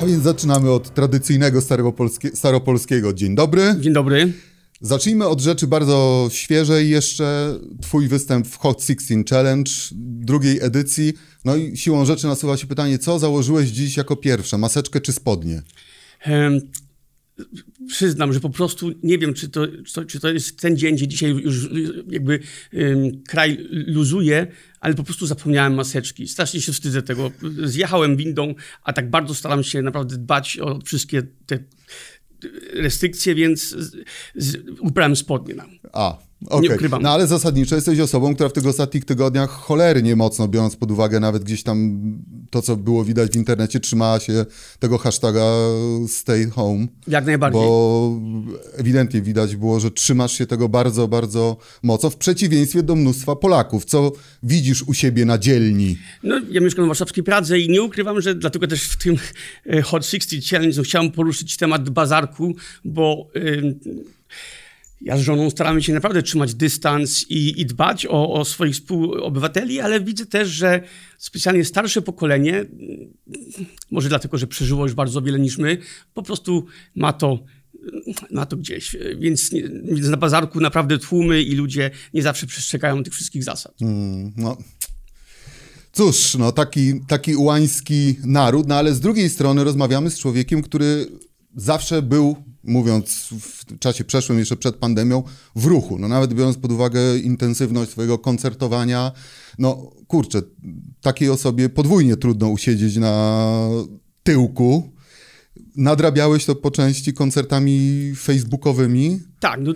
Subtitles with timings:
[0.00, 3.12] A więc zaczynamy od tradycyjnego staropolskie, staropolskiego.
[3.12, 3.74] Dzień dobry.
[3.80, 4.32] Dzień dobry.
[4.80, 7.58] Zacznijmy od rzeczy bardzo świeżej jeszcze.
[7.82, 11.12] Twój występ w Hot 16 Challenge drugiej edycji.
[11.44, 15.62] No i siłą rzeczy nasuwa się pytanie, co założyłeś dziś jako pierwsze, maseczkę czy spodnie?
[17.88, 19.66] Przyznam, że po prostu nie wiem, czy to,
[20.08, 21.68] czy to, jest ten dzień, gdzie dzisiaj już
[22.08, 22.40] jakby
[23.28, 24.46] kraj luzuje,
[24.80, 26.28] ale po prostu zapomniałem maseczki.
[26.28, 27.32] Strasznie się wstydzę tego.
[27.64, 31.58] Zjechałem windą, a tak bardzo staram się naprawdę dbać o wszystkie te
[32.72, 33.76] restrykcje, więc
[34.34, 35.54] z, ubrałem spodnie.
[35.54, 35.64] No.
[35.92, 36.68] A, Okay.
[36.68, 37.02] Nie ukrywam.
[37.02, 41.20] No ale zasadniczo jesteś osobą, która w tych ostatnich tygodniach cholernie mocno, biorąc pod uwagę
[41.20, 42.00] nawet gdzieś tam
[42.50, 44.46] to, co było widać w internecie, trzymała się
[44.78, 45.44] tego hashtaga
[46.08, 46.86] stay home.
[47.08, 47.60] Jak najbardziej.
[47.60, 48.20] Bo
[48.76, 53.84] ewidentnie widać było, że trzymasz się tego bardzo, bardzo mocno, w przeciwieństwie do mnóstwa Polaków.
[53.84, 55.96] Co widzisz u siebie na dzielni?
[56.22, 59.16] No, ja mieszkam w warszawskiej Pradze i nie ukrywam, że dlatego też w tym
[59.66, 63.28] e, Hot 60 Challenge no, chciałem poruszyć temat bazarku, bo...
[63.34, 63.74] Yy,
[65.00, 69.80] ja z żoną staramy się naprawdę trzymać dystans i, i dbać o, o, swoich współobywateli,
[69.80, 70.82] ale widzę też, że
[71.18, 72.64] specjalnie starsze pokolenie,
[73.90, 75.78] może dlatego, że przeżyło już bardzo wiele niż my,
[76.14, 77.44] po prostu ma to,
[78.30, 78.96] ma to gdzieś.
[79.18, 79.50] Więc,
[79.84, 83.82] więc na bazarku naprawdę tłumy i ludzie nie zawsze przestrzegają tych wszystkich zasad.
[83.82, 84.56] Mm, no.
[85.92, 91.06] Cóż, no taki, taki ułański naród, no ale z drugiej strony rozmawiamy z człowiekiem, który
[91.56, 95.22] zawsze był mówiąc w czasie przeszłym, jeszcze przed pandemią,
[95.56, 95.98] w ruchu.
[95.98, 99.12] No nawet biorąc pod uwagę intensywność swojego koncertowania,
[99.58, 100.42] no kurczę,
[101.00, 103.68] takiej osobie podwójnie trudno usiedzieć na
[104.22, 104.92] tyłku.
[105.76, 109.20] Nadrabiałeś to po części koncertami facebookowymi?
[109.40, 109.72] Tak, no,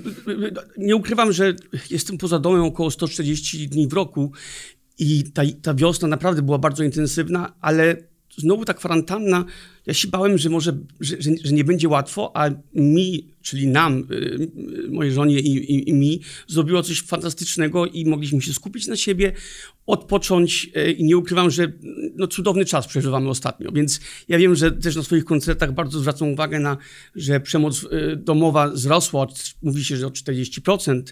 [0.78, 1.54] nie ukrywam, że
[1.90, 4.32] jestem poza domem około 140 dni w roku
[4.98, 7.96] i ta, ta wiosna naprawdę była bardzo intensywna, ale
[8.36, 9.44] znowu ta kwarantanna,
[9.86, 14.06] ja się bałem, że może, że, że, że nie będzie łatwo, a mi, czyli nam,
[14.10, 18.86] y, y, mojej żonie i, i, i, mi, zrobiło coś fantastycznego i mogliśmy się skupić
[18.86, 19.32] na siebie,
[19.86, 21.72] odpocząć y, i nie ukrywam, że
[22.16, 26.28] no, cudowny czas przeżywamy ostatnio, więc ja wiem, że też na swoich koncertach bardzo zwracam
[26.28, 26.76] uwagę na,
[27.14, 29.26] że przemoc domowa wzrosła,
[29.62, 31.02] mówi się, że o 40%,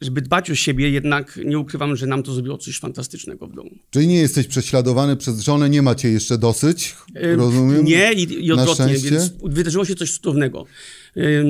[0.00, 3.70] żeby dbać o siebie, jednak nie ukrywam, że nam to zrobiło coś fantastycznego w domu.
[3.90, 6.96] Czyli nie jesteś prześladowany przez żonę, nie macie jeszcze dosyć,
[7.36, 7.84] rozumiem?
[7.84, 10.66] Nie i, i odwrotnie, więc wydarzyło się coś cudownego.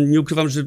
[0.06, 0.66] Nie ukrywam, że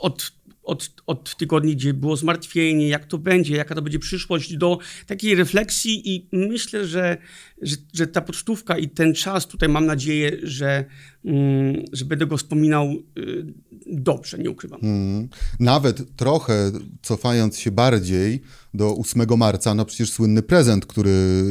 [0.00, 0.32] od
[0.66, 5.34] od, od tygodni, gdzie było zmartwienie, jak to będzie, jaka to będzie przyszłość, do takiej
[5.34, 7.16] refleksji i myślę, że,
[7.62, 10.84] że, że ta pocztówka i ten czas tutaj mam nadzieję, że,
[11.24, 12.86] mm, że będę go wspominał
[13.18, 13.54] y,
[13.86, 14.80] dobrze, nie ukrywam.
[14.82, 15.28] Mm.
[15.60, 16.72] Nawet trochę
[17.02, 18.42] cofając się bardziej
[18.74, 21.42] do 8 marca, no przecież słynny prezent, który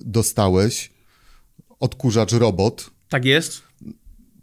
[0.00, 0.92] dostałeś,
[1.80, 2.90] odkurzacz robot.
[3.08, 3.62] Tak jest.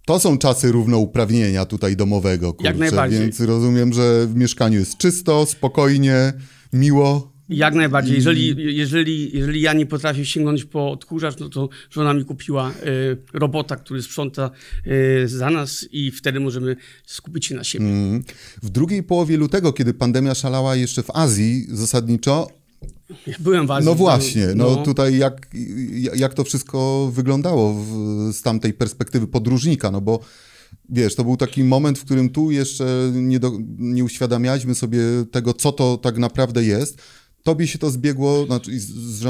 [0.09, 3.19] To są czasy równouprawnienia tutaj domowego, kurczę, Jak najbardziej.
[3.19, 6.33] więc rozumiem, że w mieszkaniu jest czysto, spokojnie,
[6.73, 7.33] miło.
[7.49, 8.15] Jak najbardziej.
[8.15, 13.17] Jeżeli, jeżeli, jeżeli ja nie potrafię sięgnąć po odkurzacz, no to żona mi kupiła y,
[13.33, 14.51] robota, który sprząta
[14.87, 17.85] y, za nas i wtedy możemy skupić się na siebie.
[17.85, 18.23] Mm.
[18.63, 22.47] W drugiej połowie lutego, kiedy pandemia szalała jeszcze w Azji zasadniczo,
[23.39, 23.85] byłem w Azji.
[23.85, 25.47] No właśnie, no, no tutaj jak,
[26.15, 27.87] jak to wszystko wyglądało w,
[28.33, 30.19] z tamtej perspektywy podróżnika, no bo
[30.89, 34.99] wiesz, to był taki moment, w którym tu jeszcze nie, do, nie uświadamialiśmy sobie
[35.31, 37.01] tego, co to tak naprawdę jest.
[37.43, 39.21] Tobie się to zbiegło znaczy z, z,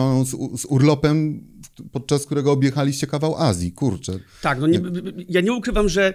[0.61, 1.43] z urlopem,
[1.91, 4.19] podczas którego objechaliście kawał Azji, kurczę.
[4.41, 4.81] Tak, no nie,
[5.29, 6.13] ja nie ukrywam, że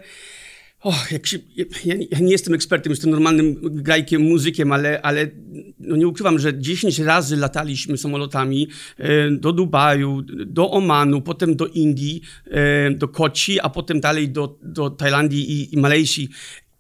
[1.11, 1.39] Jak się,
[1.85, 5.31] ja, ja, nie jestem ekspertem, jestem normalnym grajkiem, muzykiem, ale, ale
[5.79, 8.69] no nie ukrywam, że 10 razy lataliśmy samolotami
[8.99, 14.59] e, do Dubaju, do Omanu, potem do Indii, e, do Koci, a potem dalej do,
[14.63, 16.29] do Tajlandii i, i Malejsji.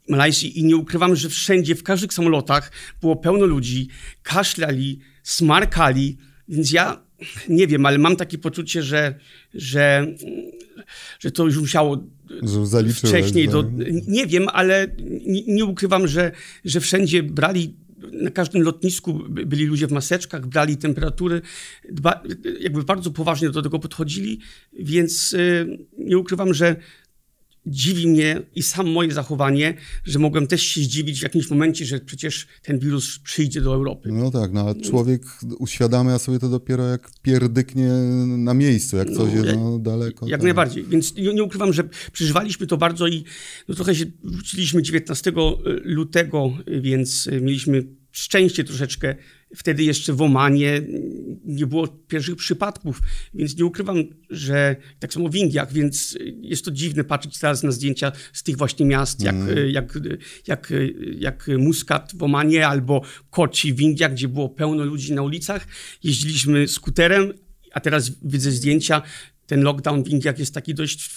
[0.09, 3.88] Malajsji i nie ukrywam, że wszędzie, w każdych samolotach było pełno ludzi,
[4.22, 6.17] kaszlali, smarkali,
[6.49, 7.05] więc ja
[7.49, 9.14] nie wiem, ale mam takie poczucie, że,
[9.55, 10.06] że,
[11.20, 12.05] że to już musiało
[12.94, 13.49] wcześniej.
[13.49, 13.65] Do,
[14.06, 14.87] nie wiem, ale
[15.26, 16.32] nie, nie, ukrywam, że,
[16.65, 17.75] że wszędzie brali.
[18.12, 21.43] Na każdym lotnisku byli ludzie w maseczkach, brali temperatury,
[21.91, 22.23] dba,
[22.61, 24.41] jakby bardzo poważnie do tego podchodzili,
[24.73, 26.76] więc y, nie ukrywam, że
[27.66, 29.75] dziwi mnie i sam moje zachowanie,
[30.05, 34.08] że mogłem też się zdziwić w jakimś momencie, że przecież ten wirus przyjdzie do Europy.
[34.12, 35.22] No tak, no ale człowiek
[35.58, 37.88] uświadamia sobie to dopiero jak pierdyknie
[38.26, 40.26] na miejscu, jak no, coś jest no, daleko.
[40.26, 40.44] Jak tak.
[40.44, 43.25] najbardziej, więc nie, nie, ukrywam, że przeżywaliśmy to bardzo i
[43.69, 45.32] no, trochę się wróciliśmy 19
[45.84, 49.14] lutego, więc mieliśmy szczęście troszeczkę
[49.56, 50.82] wtedy jeszcze w Omanie
[51.44, 53.00] nie było pierwszych przypadków,
[53.34, 53.96] więc nie ukrywam,
[54.30, 58.56] że tak samo w Indiach, więc jest to dziwne patrzeć teraz na zdjęcia z tych
[58.56, 59.70] właśnie miast, jak, mm.
[59.70, 59.98] jak,
[60.46, 60.72] jak,
[61.18, 65.66] jak Muscat w Omanie albo Kochi w Indiach, gdzie było pełno ludzi na ulicach.
[66.02, 67.32] Jeździliśmy skuterem,
[67.72, 69.02] a teraz widzę zdjęcia
[69.46, 71.11] ten lockdown w Indiach jest taki dość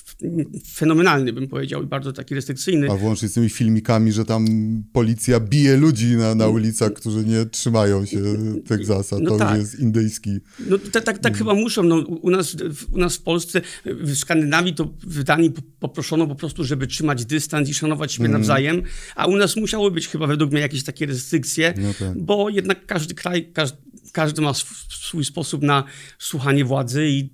[0.73, 2.91] fenomenalny, bym powiedział, i bardzo taki restrykcyjny.
[2.91, 4.47] A włącznie z tymi filmikami, że tam
[4.93, 8.19] policja bije ludzi na, na ulicach, którzy nie trzymają się
[8.67, 9.19] tych zasad.
[9.21, 9.49] No to tak.
[9.49, 10.39] już jest indyjski.
[10.69, 11.83] No tak, tak, tak chyba muszą.
[11.83, 12.55] No, u, nas,
[12.91, 17.69] u nas w Polsce, w Skandynawii to w Danii poproszono po prostu, żeby trzymać dystans
[17.69, 18.41] i szanować siebie mm.
[18.41, 18.81] nawzajem,
[19.15, 22.23] a u nas musiały być chyba według mnie jakieś takie restrykcje, no tak.
[22.23, 23.77] bo jednak każdy kraj, każdy,
[24.11, 24.53] każdy ma
[24.89, 25.83] swój sposób na
[26.19, 27.29] słuchanie władzy i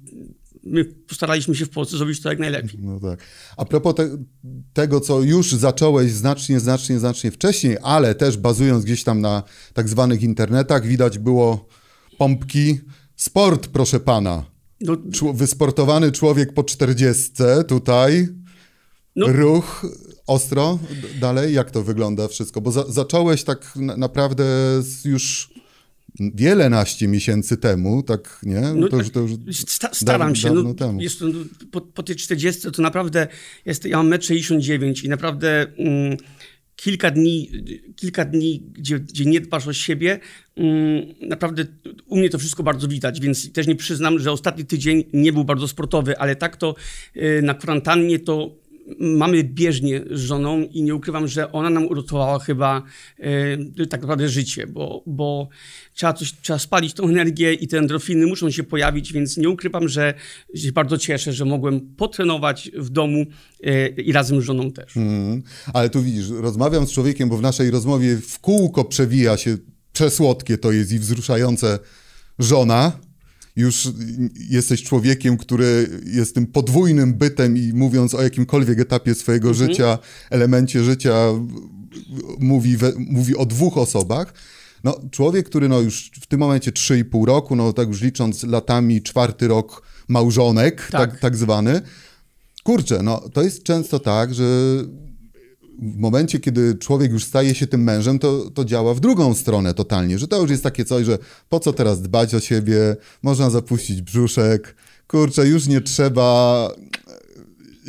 [0.63, 2.79] my postaraliśmy się w Polsce zrobić to jak najlepiej.
[2.79, 3.19] No tak.
[3.57, 4.17] A propos te,
[4.73, 9.43] tego, co już zacząłeś znacznie, znacznie, znacznie wcześniej, ale też bazując gdzieś tam na
[9.73, 11.67] tak zwanych internetach, widać było
[12.17, 12.79] pompki.
[13.15, 14.45] Sport, proszę pana.
[14.81, 14.97] No,
[15.33, 18.27] wysportowany człowiek po czterdziestce tutaj.
[19.15, 19.85] No, ruch
[20.27, 20.79] ostro.
[21.19, 22.61] Dalej, jak to wygląda wszystko?
[22.61, 24.45] Bo za, zacząłeś tak naprawdę
[25.05, 25.52] już
[26.19, 28.61] wiele naście miesięcy temu, tak, nie?
[28.61, 30.51] No, to, to już sta staram się.
[30.53, 31.01] No, temu.
[31.01, 31.29] Jest, no,
[31.71, 33.27] po, po tej 40 to naprawdę,
[33.65, 36.17] jest, ja mam 1,69 m i naprawdę mm,
[36.75, 37.51] kilka dni,
[37.95, 40.19] kilka dni gdzie, gdzie nie dbasz o siebie,
[40.55, 41.65] mm, naprawdę
[42.07, 45.43] u mnie to wszystko bardzo widać, więc też nie przyznam, że ostatni tydzień nie był
[45.43, 46.75] bardzo sportowy, ale tak to
[47.17, 48.62] y, na kwarantannie to
[48.99, 52.83] mamy bieżnie z żoną i nie ukrywam, że ona nam uratowała chyba
[53.79, 55.49] e, tak naprawdę życie, bo, bo
[55.93, 59.87] trzeba, coś, trzeba spalić tą energię i te endorfiny muszą się pojawić, więc nie ukrywam,
[59.87, 60.13] że
[60.55, 63.25] się bardzo cieszę, że mogłem potrenować w domu
[63.63, 64.97] e, i razem z żoną też.
[64.97, 65.43] Mm,
[65.73, 69.57] ale tu widzisz, rozmawiam z człowiekiem, bo w naszej rozmowie w kółko przewija się
[69.93, 71.79] przesłodkie to jest i wzruszające
[72.39, 72.91] żona,
[73.55, 73.87] już
[74.49, 79.69] jesteś człowiekiem, który jest tym podwójnym bytem i mówiąc o jakimkolwiek etapie swojego mhm.
[79.69, 79.97] życia,
[80.29, 81.15] elemencie życia,
[82.39, 84.33] mówi, we, mówi o dwóch osobach.
[84.83, 89.01] No, człowiek, który no już w tym momencie 3,5 roku, no tak już licząc latami,
[89.01, 91.81] czwarty rok małżonek, tak, tak, tak zwany.
[92.63, 94.45] Kurczę, no to jest często tak, że
[95.79, 99.73] w momencie, kiedy człowiek już staje się tym mężem, to, to działa w drugą stronę
[99.73, 101.17] totalnie, że to już jest takie coś, że
[101.49, 104.75] po co teraz dbać o siebie, można zapuścić brzuszek,
[105.07, 106.69] kurczę, już nie trzeba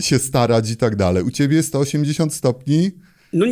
[0.00, 1.22] się starać i tak dalej.
[1.22, 2.90] U ciebie jest 180 stopni.
[3.32, 3.46] No,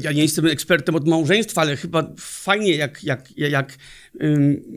[0.00, 3.78] ja nie jestem ekspertem od małżeństwa, ale chyba fajnie, jak, jak, jak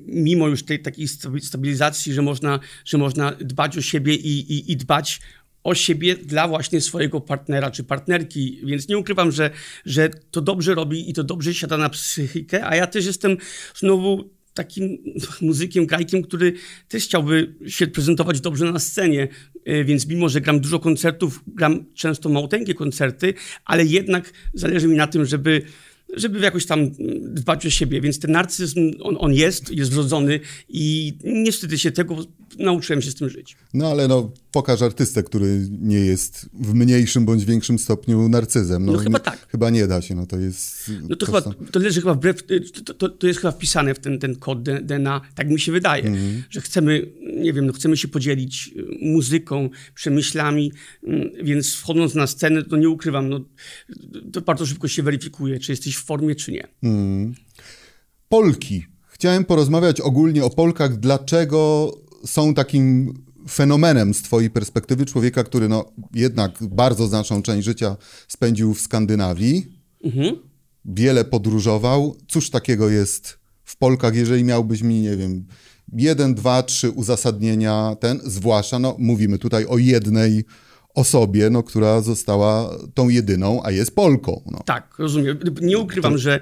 [0.07, 1.07] mimo już tej takiej
[1.42, 5.21] stabilizacji, że można, że można dbać o siebie i, i, i dbać
[5.63, 9.50] o siebie dla właśnie swojego partnera czy partnerki, więc nie ukrywam, że,
[9.85, 13.38] że to dobrze robi i to dobrze siada na psychikę, a ja też jestem
[13.75, 14.97] znowu takim
[15.41, 16.53] muzykiem, grajkiem, który
[16.88, 19.27] też chciałby się prezentować dobrze na scenie,
[19.65, 23.33] e, więc mimo, że gram dużo koncertów, gram często małteńkie koncerty,
[23.65, 25.61] ale jednak zależy mi na tym, żeby
[26.13, 26.91] żeby jakoś tam
[27.21, 30.39] dbać o siebie, więc ten narcyzm, on, on jest, jest wrodzony
[30.69, 32.17] i nie wstydzę się tego,
[32.59, 33.56] nauczyłem się z tym żyć.
[33.73, 38.85] No ale no, pokaż artystę, który nie jest w mniejszym bądź większym stopniu narcyzem.
[38.85, 39.47] No, no chyba tak.
[39.47, 40.91] Chyba nie da się, no to jest...
[41.09, 42.43] No to chyba, to leży chyba wbrew,
[42.85, 46.03] to, to, to, jest chyba wpisane w ten, ten kod DNA, tak mi się wydaje,
[46.03, 46.43] mm.
[46.49, 50.71] że chcemy, nie wiem, no chcemy się podzielić y, muzyką, przemyślami,
[51.03, 53.39] mm, więc wchodząc na scenę, to nie ukrywam, no
[54.33, 56.68] to bardzo szybko się weryfikuje, czy jesteś w formie, czy nie.
[56.83, 57.33] Mm.
[58.29, 58.85] Polki.
[59.07, 61.91] Chciałem porozmawiać ogólnie o Polkach, dlaczego
[62.25, 63.13] są takim
[63.49, 69.65] fenomenem z twojej perspektywy człowieka, który no, jednak bardzo znaczną część życia spędził w Skandynawii,
[70.03, 70.35] mhm.
[70.85, 72.18] wiele podróżował.
[72.27, 75.45] Cóż takiego jest w Polkach, jeżeli miałbyś mi, nie wiem,
[75.94, 80.45] jeden, dwa, trzy uzasadnienia, ten, zwłaszcza, no, mówimy tutaj o jednej
[80.95, 84.41] osobie, no, która została tą jedyną, a jest Polką.
[84.51, 84.59] No.
[84.65, 85.39] Tak, rozumiem.
[85.61, 86.18] Nie ukrywam, to...
[86.18, 86.39] że...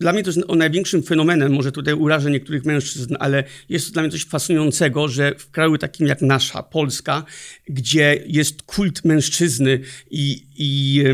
[0.00, 4.02] dla mnie to jest największym fenomenem, może tutaj urażę niektórych mężczyzn, ale jest to dla
[4.02, 7.24] mnie coś fascynującego, że w kraju takim jak nasza, Polska,
[7.68, 9.80] gdzie jest kult mężczyzny
[10.10, 11.04] i, i,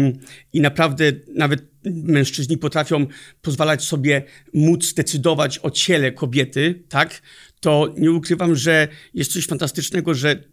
[0.53, 3.07] i naprawdę nawet mężczyźni potrafią
[3.43, 4.23] pozwalać sobie
[4.55, 7.23] móc decydować o ciele kobiety, tak,
[7.61, 10.45] to nie ukrywam, że jest coś fantastycznego, że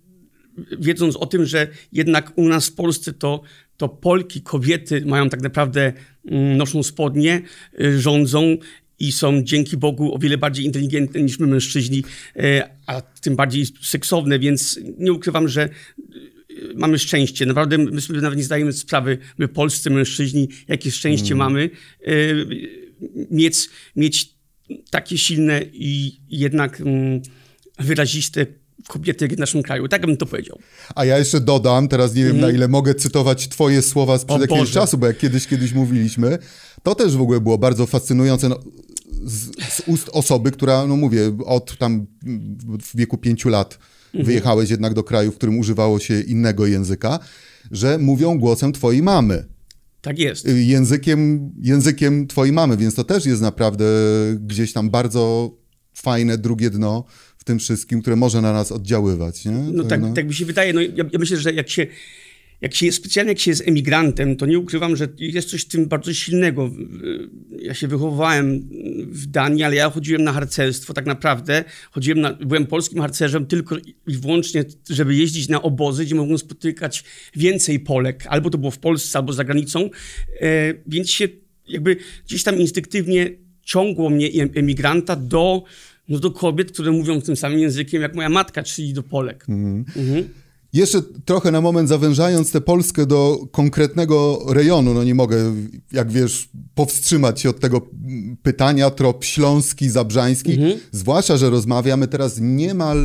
[0.80, 3.42] wiedząc o tym, że jednak u nas w Polsce to,
[3.78, 5.94] to Polki, kobiety mają tak naprawdę,
[6.32, 7.42] noszą spodnie,
[7.82, 8.58] y, rządzą
[9.00, 12.04] i są dzięki Bogu o wiele bardziej inteligentne niż my mężczyźni,
[12.38, 17.46] y, a tym bardziej seksowne, więc nie ukrywam, że y, mamy szczęście.
[17.46, 21.38] Naprawdę my sobie nawet nie zdajemy sprawy, my polscy mężczyźni, jakie szczęście mm.
[21.38, 21.70] mamy,
[23.32, 24.34] mieć, mieć
[24.90, 27.22] takie silne i jednak mm,
[27.80, 28.46] wyraziste
[28.88, 29.88] kobiety w naszym kraju.
[29.88, 30.60] Tak bym to powiedział.
[30.96, 34.42] A ja jeszcze dodam, teraz nie wiem na ile mogę cytować twoje słowa sprzed O
[34.42, 34.74] jakiegoś Boże.
[34.74, 36.38] czasu, bo jak kiedyś, kiedyś mówiliśmy,
[36.84, 38.60] to też w ogóle było bardzo fascynujące no,
[39.26, 42.06] z, z ust osoby, która, no mówię, od tam
[42.82, 43.80] w wieku pięciu lat
[44.14, 47.20] wyjechałeś jednak do kraju, w którym używało się innego języka,
[47.72, 49.46] że mówią głosem twojej mamy.
[50.02, 50.48] Tak jest.
[50.48, 53.86] Y, Językiem, językiem twojej mamy, więc to też jest naprawdę
[54.40, 55.52] gdzieś tam bardzo
[55.94, 57.04] fajne drugie dno
[57.44, 59.46] w tym wszystkim, które może na nas oddziaływać.
[59.46, 59.52] Nie?
[59.52, 60.74] No tak, tak mi się wydaje.
[60.74, 61.88] No, ja, ja myślę, że jak się,
[62.62, 65.88] jak się specjalnie jak się jest emigrantem, to nie ukrywam, że jest coś w tym
[65.88, 66.72] bardzo silnego.
[67.60, 68.70] Ja się wychowywałem
[69.08, 71.64] w Danii, ale ja chodziłem na harcerstwo tak naprawdę.
[71.92, 77.04] Chodziłem na, byłem polskim harcerzem tylko i wyłącznie, żeby jeździć na obozy, gdzie mogłem spotykać
[77.36, 78.26] więcej Polek.
[78.28, 79.90] Albo to było w Polsce, albo za granicą.
[80.40, 81.28] E, więc się
[81.68, 85.64] jakby gdzieś tam instynktywnie ciągło mnie em- emigranta do,
[86.10, 89.46] no, do kobiet, które mówią tym samym językiem jak moja matka, czyli do Polek.
[89.50, 90.30] Mhm.
[90.74, 95.56] Jeszcze trochę na moment zawężając tę Polskę do konkretnego rejonu, no nie mogę,
[95.92, 97.82] jak wiesz, powstrzymać się od tego
[98.44, 100.60] pytania, trop śląski, zabrzański,
[100.92, 102.98] zwłaszcza, że rozmawiamy teraz niemal,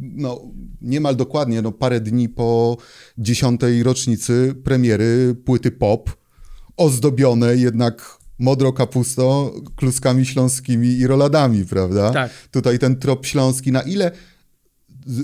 [0.00, 0.40] no,
[0.82, 2.76] niemal dokładnie, no parę dni po
[3.18, 6.10] dziesiątej rocznicy premiery płyty pop,
[6.76, 12.10] ozdobione jednak modro kapusto, kluskami śląskimi i roladami, prawda?
[12.10, 12.30] Tak.
[12.50, 14.10] Tutaj ten trop śląski, na ile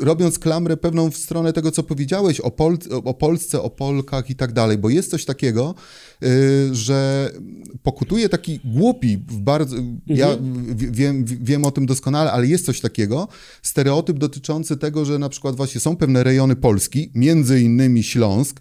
[0.01, 4.37] robiąc klamrę pewną w stronę tego, co powiedziałeś o, Pol o Polsce, o Polkach i
[4.37, 5.75] tak dalej, bo jest coś takiego,
[6.25, 7.31] y, że
[7.83, 13.29] pokutuje taki głupi, bardzo, ja w- wiem, wiem o tym doskonale, ale jest coś takiego,
[13.63, 18.61] stereotyp dotyczący tego, że na przykład właśnie są pewne rejony Polski, między innymi Śląsk,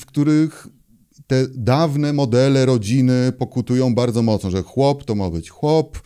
[0.00, 0.68] w których
[1.26, 6.02] te dawne modele rodziny pokutują bardzo mocno, że chłop to ma być chłop,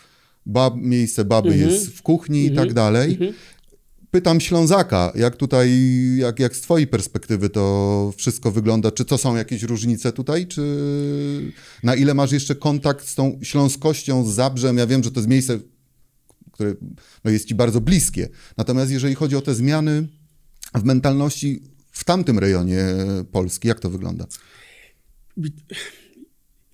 [0.46, 3.18] bab, miejsce baby jest w kuchni i tak dalej.
[4.10, 5.70] Pytam Ślązaka, jak tutaj,
[6.16, 8.90] jak, jak z twojej perspektywy to wszystko wygląda?
[8.90, 10.46] Czy to są jakieś różnice tutaj?
[10.46, 10.62] Czy
[11.82, 14.78] na ile masz jeszcze kontakt z tą śląskością, z Zabrzem?
[14.78, 15.58] Ja wiem, że to jest miejsce,
[16.52, 16.74] które
[17.24, 18.28] no, jest ci bardzo bliskie.
[18.56, 20.08] Natomiast jeżeli chodzi o te zmiany
[20.74, 21.62] w mentalności
[21.92, 22.84] w tamtym rejonie
[23.32, 24.26] Polski, jak to wygląda?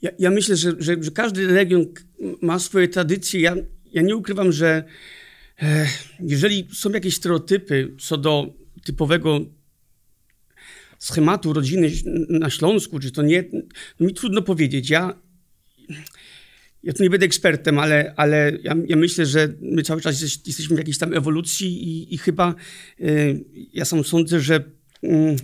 [0.03, 1.87] Ja, ja myślę, że, że, że każdy region
[2.43, 3.41] ma swoje tradycje.
[3.41, 3.57] Ja,
[3.93, 4.85] ja nie ukrywam, że
[5.63, 5.87] e,
[6.21, 8.55] jeżeli są jakieś stereotypy co do
[8.85, 9.41] typowego
[10.99, 11.91] schematu rodziny
[12.29, 13.45] na Śląsku, czy to nie,
[14.01, 14.91] no mi trudno powiedzieć.
[14.91, 15.21] Ja,
[16.83, 20.47] ja tu nie będę ekspertem, ale, ale ja, ja myślę, że my cały czas jesteś-
[20.47, 22.55] jesteśmy w jakiejś tam ewolucji i, i chyba
[23.01, 23.05] e,
[23.73, 24.65] ja sam sądzę, że.
[25.03, 25.37] mm,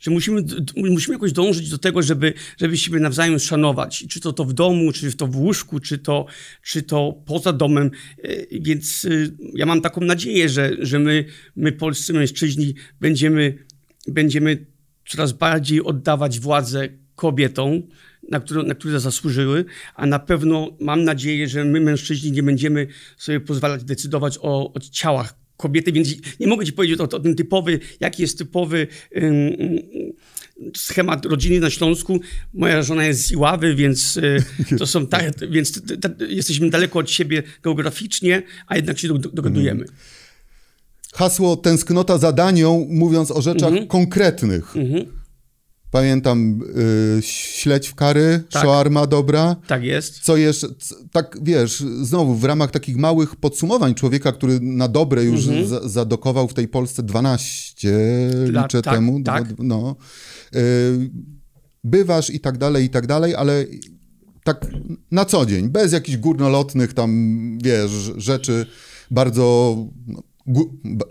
[0.00, 0.42] że musimy,
[0.76, 4.04] musimy jakoś dążyć do tego, żeby, żeby siebie nawzajem szanować.
[4.08, 6.26] Czy to, to w domu, czy to w łóżku, czy to,
[6.62, 7.90] czy to poza domem.
[8.22, 11.24] E, Więc y, ja mam taką nadzieję, że, że my,
[11.56, 13.58] my polscy mężczyźni będziemy,
[14.08, 14.66] będziemy
[15.08, 17.82] coraz bardziej oddawać władzę kobietom,
[18.30, 19.64] na które, na które zasłużyły,
[19.94, 24.80] a na pewno mam nadzieję, że my mężczyźni nie będziemy sobie pozwalać decydować o, o
[24.80, 26.08] ciałach kobiety, więc
[26.40, 28.86] nie mogę ci powiedzieć o, o tym typowy, jaki jest typowy
[29.16, 29.78] ym,
[30.76, 32.20] schemat rodziny na Śląsku.
[32.54, 34.44] Moja żona jest z Iławy, więc y,
[34.78, 35.82] to są tak, więc
[36.28, 39.84] jesteśmy daleko od siebie geograficznie, a jednak się do, do, dogadujemy.
[41.14, 43.86] Hasło tęsknota za Danią, mówiąc o rzeczach Mhm.
[43.88, 44.74] konkretnych.
[45.90, 46.60] Pamiętam
[47.18, 48.62] y, śledź w kary, Tak.
[48.62, 49.56] shawarma dobra.
[49.66, 50.20] Tak jest.
[50.20, 50.66] Co jeszcze,
[51.12, 56.48] tak wiesz, znowu w ramach takich małych podsumowań człowieka, który na dobre już za, zadokował
[56.48, 58.52] w tej Polsce 12 Mhm.
[58.52, 59.22] Lat, liczę tak, temu.
[59.22, 59.44] tak.
[59.58, 59.96] No.
[60.56, 61.10] Y,
[61.84, 63.64] bywasz i tak dalej, i tak dalej, ale
[64.44, 64.66] tak
[65.10, 68.66] na co dzień, bez jakichś górnolotnych tam, wiesz, rzeczy
[69.10, 69.76] bardzo...
[70.06, 70.22] No,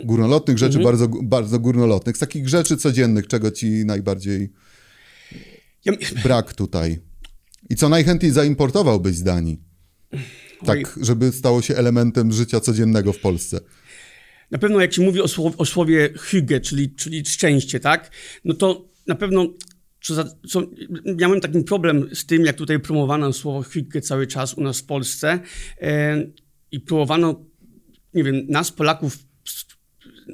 [0.04, 0.84] górnolotnych rzeczy, Mhm.
[0.84, 2.18] bardzo, bardzo górnolotnych.
[2.18, 4.50] Z takich rzeczy codziennych, czego ci najbardziej
[5.86, 5.94] Ja,
[6.24, 7.00] brak tutaj?
[7.70, 9.60] I co najchętniej zaimportowałbyś z Danii?
[10.66, 13.60] Tak, żeby stało się elementem życia codziennego w Polsce.
[14.52, 18.12] Na pewno jak się mówi o słowie, o słowie hygge, czyli, czyli szczęście, tak?
[18.46, 19.48] No to na pewno
[20.02, 20.62] co za, co,
[21.18, 24.86] miałem taki problem z tym, jak tutaj promowano słowo hygge cały czas u nas w
[24.86, 25.40] Polsce
[25.82, 26.24] e,
[26.72, 27.46] i próbowano,
[28.14, 29.18] nie wiem, nas Polaków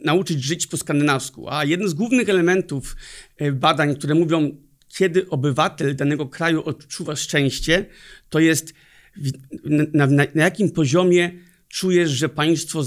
[0.03, 1.49] nauczyć żyć po skandynawsku.
[1.49, 2.95] A jeden z głównych elementów
[3.37, 7.85] e, badań, które mówią, kiedy obywatel danego kraju odczuwa szczęście,
[8.29, 8.73] to jest
[9.93, 11.31] na, na, na jakim poziomie
[11.69, 12.83] czujesz, że państwo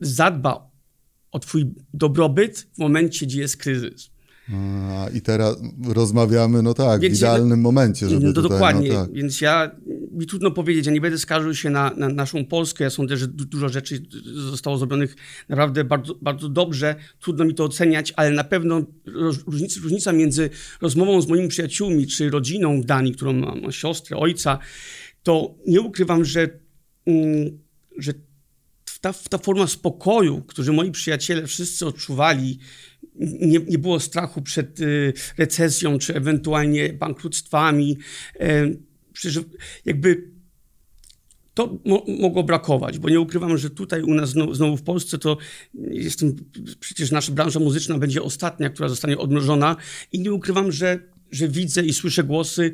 [0.00, 0.70] zadba
[1.30, 4.10] o twój dobrobyt w momencie, gdzie jest kryzys.
[4.52, 5.56] A, I teraz
[5.88, 8.88] rozmawiamy, no tak, Więc w idealnym momencie, żeby no, tutaj, dokładnie.
[8.88, 9.12] no tak.
[9.12, 9.70] Więc ja
[10.14, 13.28] mi trudno powiedzieć, ja nie będę skarżył się na, na naszą Polskę, ja sądzę, że
[13.28, 14.02] du dużo rzeczy
[14.34, 15.16] zostało zrobionych
[15.48, 18.82] naprawdę bardzo, bardzo dobrze, trudno mi to oceniać, ale na pewno
[19.46, 24.58] różnica, różnica między rozmową z moimi przyjaciółmi, czy rodziną w Danii, którą mam, siostrę, ojca,
[25.22, 26.48] to nie ukrywam, że,
[27.06, 27.58] mm,
[27.98, 28.12] że
[29.00, 32.58] ta, ta forma spokoju, który moi przyjaciele wszyscy odczuwali,
[33.40, 37.98] nie, nie było strachu przed y, recesją, czy ewentualnie bankructwami.
[39.14, 39.44] Przecież
[39.84, 40.30] jakby
[41.54, 45.18] to mo mogło brakować, bo nie ukrywam, że tutaj u nas znowu, znowu w Polsce
[45.18, 45.36] to
[45.90, 46.36] jestem,
[46.80, 49.76] przecież nasza branża muzyczna będzie ostatnia, która zostanie odmrożona
[50.12, 50.98] i nie ukrywam, że,
[51.30, 52.72] że widzę i słyszę głosy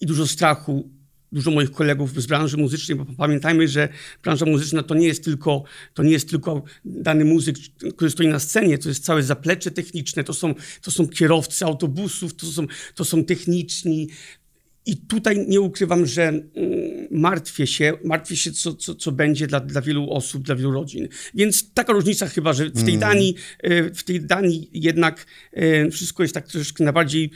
[0.00, 0.90] i dużo strachu
[1.32, 3.88] dużo moich kolegów z branży muzycznej, bo pamiętajmy, że
[4.22, 5.64] branża muzyczna to nie jest tylko,
[5.94, 7.56] to nie jest tylko dany muzyk,
[7.96, 12.34] który stoi na scenie, to jest całe zaplecze techniczne, to są, to są kierowcy autobusów,
[12.34, 14.08] to są, to są techniczni,
[14.88, 16.44] i tutaj nie ukrywam, że mm,
[17.10, 21.08] martwię się, martwię się, co, co, co będzie dla, dla wielu osób, dla wielu rodzin.
[21.34, 23.00] Więc taka różnica chyba, że w tej mm.
[23.00, 27.30] Danii, e, w tej Danii jednak e, wszystko jest tak troszeczkę na bardziej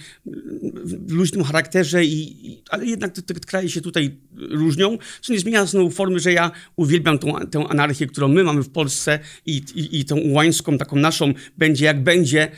[0.84, 5.66] w luźnym charakterze, i, ale jednak te, te kraje się tutaj różnią, co nie zmienia
[5.66, 10.00] znowu formy, że ja uwielbiam tą, tę anarchię, którą my mamy w Polsce i, i,
[10.00, 12.48] i tą łańską, taką naszą, będzie jak będzie,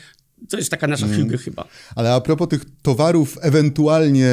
[0.49, 1.37] to jest taka nasza mm.
[1.37, 1.67] chyba.
[1.95, 4.29] Ale a propos tych towarów ewentualnie,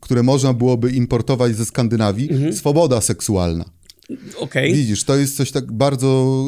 [0.00, 2.56] które można byłoby importować ze Skandynawii, mm -hmm.
[2.56, 3.64] swoboda seksualna.
[4.38, 4.72] Okay.
[4.72, 6.44] Widzisz, to jest coś tak bardzo,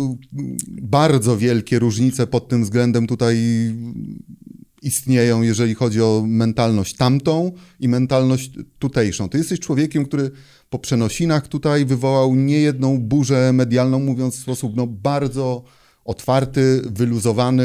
[0.82, 3.37] bardzo wielkie różnice pod tym względem tutaj
[4.82, 9.28] istnieją, jeżeli chodzi o mentalność tamtą i mentalność tutejszą.
[9.28, 10.30] Ty jesteś człowiekiem, który
[10.70, 15.64] po przenosinach tutaj wywołał niejedną burzę medialną, mówiąc w sposób no, bardzo
[16.04, 17.64] otwarty, wyluzowany,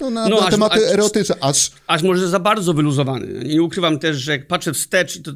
[0.00, 1.70] no, na, no, na aż, tematy aż, erotyczne, aż...
[1.86, 3.44] Aż może za bardzo wyluzowany.
[3.44, 5.32] Nie ukrywam też, że jak patrzę wstecz, to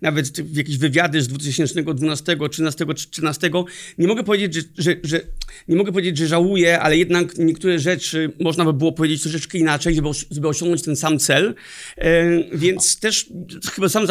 [0.00, 3.50] nawet w jakieś wywiady z 2012, 13, 13,
[3.98, 5.20] nie mogę powiedzieć, że, że, że,
[5.68, 9.94] nie mogę powiedzieć, że żałuję, ale jednak niektóre rzeczy można by było powiedzieć troszeczkę inaczej,
[9.94, 11.54] żeby, żeby osiągnąć ten sam cel.
[11.96, 13.26] E, więc też
[13.72, 14.06] chyba sam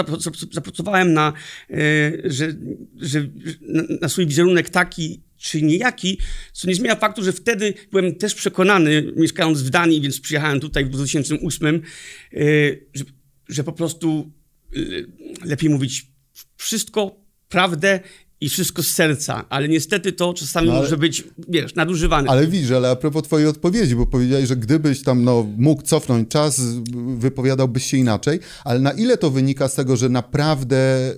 [0.52, 1.34] zapracowałem na,
[1.70, 1.76] e,
[2.24, 2.54] że,
[3.02, 3.20] że
[3.62, 6.18] na, na swój wizerunek taki, czy niejaki,
[6.54, 10.86] co nie zmienia faktu, że wtedy byłem też przekonany, mieszkając w Danii, więc przyjechałem tutaj
[10.86, 12.40] w 2008, e,
[12.94, 13.04] że,
[13.50, 14.32] że po prostu
[14.76, 14.80] e,
[15.46, 16.08] lepiej mówić
[16.58, 17.16] wszystko,
[17.50, 18.00] prawdę
[18.42, 22.30] i wszystko z serca, ale niestety to czasami no ale, może być, wiesz, nadużywane.
[22.30, 26.30] Ale widzisz, ale a propos twojej odpowiedzi, bo powiedziałeś, że gdybyś tam no, mógł cofnąć
[26.30, 26.62] czas,
[27.18, 31.14] wypowiadałbyś się inaczej, ale na ile to wynika z tego, że naprawdę,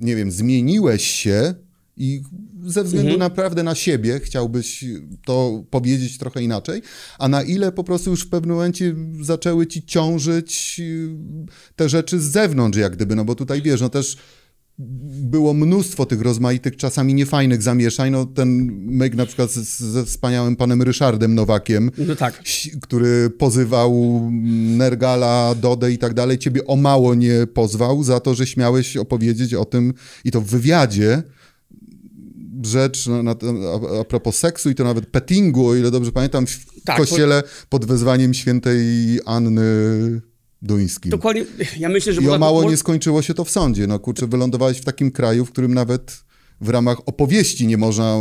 [0.00, 1.54] nie wiem, zmieniłeś się
[1.96, 2.22] i
[2.64, 3.30] ze względu mhm.
[3.30, 4.84] naprawdę na siebie chciałbyś
[5.24, 6.82] to powiedzieć trochę inaczej,
[7.18, 11.10] a na ile po prostu już w pewnym momencie zaczęły ci ciążyć y,
[11.76, 14.16] te rzeczy z zewnątrz, jak gdyby, no bo tutaj wiesz, no też
[14.78, 18.10] było mnóstwo tych rozmaitych, czasami niefajnych zamieszań.
[18.10, 22.42] No, ten myk na przykład ze wspaniałym panem Ryszardem Nowakiem, no tak.
[22.82, 24.20] który pozywał
[24.76, 29.54] Nergala, Dodę i tak dalej, ciebie o mało nie pozwał za to, że śmiałeś opowiedzieć
[29.54, 31.22] o tym i to w wywiadzie,
[32.66, 36.46] rzecz na, na, a, a propos seksu i to nawet pettingu, o ile dobrze pamiętam,
[36.46, 38.80] w tak, kościele pod wezwaniem świętej
[39.26, 40.20] Anny
[40.62, 41.10] Duńskiej.
[41.10, 41.44] Dokładnie,
[41.78, 42.22] ja myślę, że...
[42.22, 43.86] I o mało nie skończyło się to w sądzie.
[43.86, 46.24] No kurczę, wylądowałeś w takim kraju, w którym nawet
[46.60, 48.18] w ramach opowieści nie można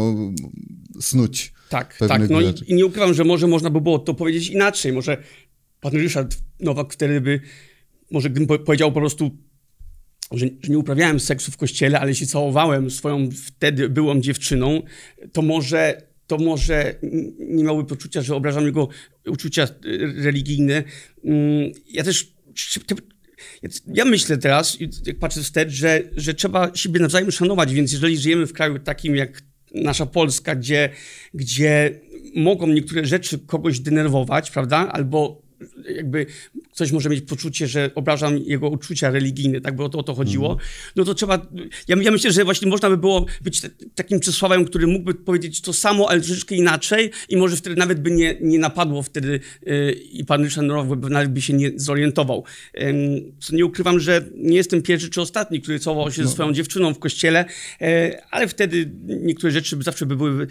[1.02, 2.30] snuć Tak, tak.
[2.30, 4.94] No i, i, nie ukrywam, że może można by było to powiedzieć inaczej.
[4.94, 5.24] Może
[5.82, 7.40] pan Ryszard Nowak wtedy by,
[8.12, 9.38] może gdybym powiedział po prostu
[10.32, 14.82] że, nie uprawiałem seksu w kościele, ale się całowałem swoją wtedy byłą dziewczyną,
[15.32, 16.96] to może, to może
[17.40, 18.88] nie miałby poczucia, że obrażam jego
[19.28, 19.68] uczucia
[20.16, 20.84] religijne.
[21.24, 22.34] Mm, ja też
[23.88, 28.48] ja myślę teraz, jak patrzę wstecz, że, że trzeba siebie nawzajem szanować, więc jeżeli żyjemy
[28.48, 29.42] w kraju takim jak
[29.76, 30.90] nasza Polska, gdzie,
[31.34, 32.00] gdzie
[32.36, 35.42] mogą niektóre rzeczy kogoś denerwować, prawda, albo
[35.96, 36.26] jakby
[36.74, 40.14] ktoś może mieć poczucie, że obrażam jego uczucia religijne, tak, bo o to, o to
[40.14, 40.60] chodziło, mm.
[40.96, 41.48] no to trzeba,
[41.88, 43.62] ja, ja, myślę, że właśnie można by było być
[43.96, 48.12] takim Czesławem, który mógłby powiedzieć to samo, ale troszeczkę inaczej i może wtedy nawet by
[48.12, 52.44] nie, nie napadło wtedy yy, i pan Ryszard by nawet by się nie zorientował.
[52.74, 52.94] Yy,
[53.52, 56.28] nie ukrywam, że nie jestem pierwszy czy ostatni, który całował się no.
[56.28, 57.46] ze swoją dziewczyną w kościele,
[57.82, 57.88] yy,
[58.32, 60.48] ale wtedy niektóre rzeczy zawsze by były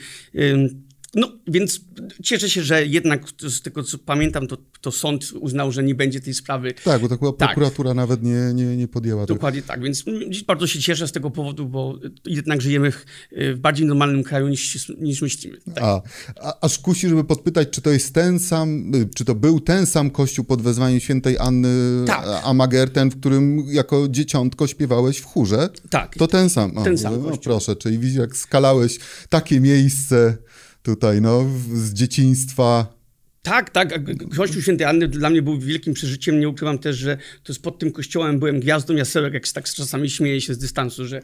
[1.14, 1.81] No, więc
[2.22, 6.20] cieszę się, że jednak z tego, co pamiętam, to, to sąd uznał, że nie będzie
[6.20, 6.75] tej sprawy.
[6.85, 7.18] Tak, bo tak.
[7.38, 7.96] prokuratura tak.
[7.96, 10.05] nawet nie, nie, nie podjęła Dokładnie tak, więc
[10.46, 14.92] bardzo się cieszę z tego powodu, bo jednak żyjemy w, w bardziej normalnym kraju niż,
[14.98, 15.59] niż myślimy.
[15.75, 15.85] Tak.
[15.85, 16.03] A,
[16.40, 20.11] a, aż kusi, żeby podpytać, czy to jest ten sam, czy to był ten sam
[20.11, 22.27] kościół pod wezwaniem świętej Anny tak.
[22.44, 25.68] Amager, ten, w którym jako dzieciątko śpiewałeś w chórze?
[25.90, 26.14] Tak.
[26.16, 26.77] To ten sam.
[26.77, 28.98] O, ten sam no, proszę, czyli widzisz, jak skalałeś
[29.29, 30.37] takie miejsce
[30.83, 33.03] tutaj, no, z dzieciństwa.
[33.42, 34.01] Tak, tak.
[34.37, 36.40] Kościół Świętej Anny dla mnie był wielkim przeżyciem.
[36.40, 40.11] Nie ukrywam też, że to jest pod tym kościołem byłem gwiazdą jasełek, jak tak czasami
[40.11, 41.21] śmieję się z dystansu, że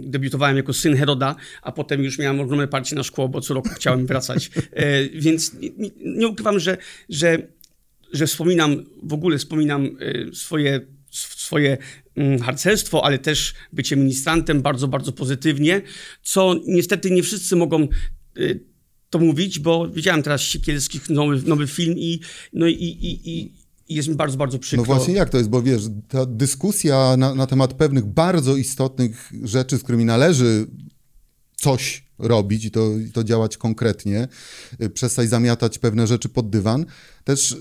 [0.00, 3.68] debiutowałem jako syn Heroda, a potem już miałem ogromne parcie na szkło, bo co roku
[3.68, 4.50] chciałem wracać.
[4.72, 6.76] E, więc nie, nie, ukrywam, że,
[7.08, 7.38] że,
[8.12, 10.80] że wspominam, w ogóle wspominam e, swoje
[11.12, 11.78] swoje
[12.16, 15.82] mm, harcerstwo, ale też bycie ministrantem bardzo, bardzo pozytywnie,
[16.22, 17.88] co niestety nie wszyscy mogą
[18.38, 18.71] y,
[19.12, 22.20] to mówić, bo widziałem teraz Sikielskich nowy, nowy film i,
[22.52, 23.52] no i, i, i
[23.88, 24.82] jest mi bardzo, bardzo przykro.
[24.82, 29.32] No właśnie jak to jest, bo wiesz, ta dyskusja na, na temat pewnych bardzo istotnych
[29.42, 30.66] rzeczy, z którymi należy
[31.56, 34.28] coś robić i to, i to działać konkretnie,
[34.82, 36.86] y, przestać zamiatać pewne rzeczy pod dywan,
[37.24, 37.56] też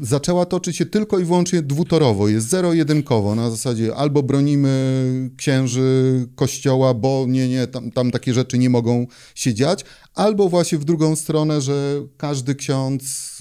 [0.00, 6.94] zaczęła toczyć się tylko i wyłącznie dwutorowo, jest zero-jedynkowo, na zasadzie albo bronimy księży kościoła,
[6.94, 11.16] bo nie, nie, tam, tam takie rzeczy nie mogą się dziać, albo właśnie w drugą
[11.16, 13.36] stronę, że każdy ksiądz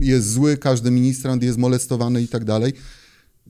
[0.00, 2.72] jest zły, każdy ministrant jest molestowany i tak dalej.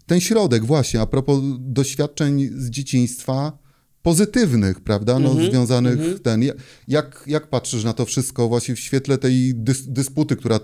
[0.07, 3.65] Ten środek właśnie, a propos doświadczeń z dzieciństwa,
[4.05, 6.21] pozytywnych, prawda, no, mm -hmm, związanych mm -hmm.
[6.21, 6.43] ten,
[6.89, 10.61] jak, jak patrzysz na to wszystko właśnie w świetle tej dys, dysputy, która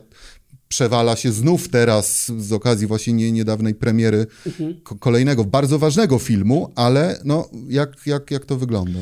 [0.71, 4.81] przewala się znów teraz z okazji właśnie nie, niedawnej premiery mhm.
[5.01, 8.99] kolejnego, bardzo ważnego filmu, ale no, jak, jak, jak to wygląda?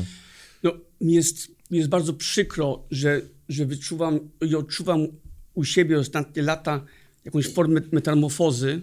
[0.63, 5.07] No, mi jest, mi jest bardzo przykro, że, że wyczuwam i odczuwam
[5.53, 6.85] u siebie ostatnie lata
[7.25, 8.81] jakąś formę metamorfozy,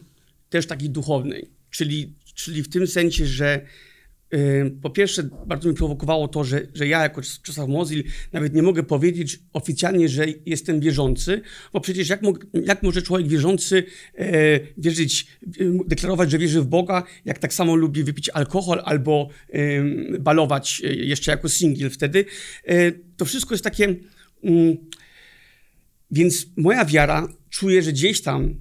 [0.50, 1.50] też takiej duchownej.
[1.70, 3.66] Czyli, czyli w tym sensie, że
[4.82, 8.82] po pierwsze, bardzo mi prowokowało to, że, że ja jako Czesław Mozil nawet nie mogę
[8.82, 11.40] powiedzieć oficjalnie, że jestem wierzący,
[11.72, 12.20] bo przecież jak,
[12.64, 15.26] jak może człowiek wierzący e, wierzyć,
[15.86, 19.58] deklarować, że wierzy w Boga, jak tak samo lubi wypić alkohol albo e,
[20.18, 22.24] balować jeszcze jako singiel wtedy.
[22.64, 23.94] E, to wszystko jest takie...
[24.44, 24.76] Mm,
[26.10, 28.54] więc moja wiara czuje, że gdzieś tam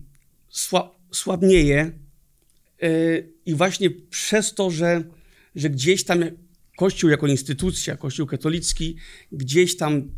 [0.49, 1.91] sła, słabnieje
[2.81, 2.89] e,
[3.45, 5.03] i właśnie przez to, że
[5.55, 6.23] że gdzieś tam
[6.77, 8.95] Kościół jako instytucja, Kościół katolicki,
[9.31, 10.11] gdzieś tam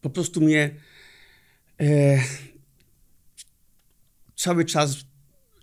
[0.00, 0.70] po prostu mnie
[1.80, 2.18] e,
[4.36, 4.96] cały czas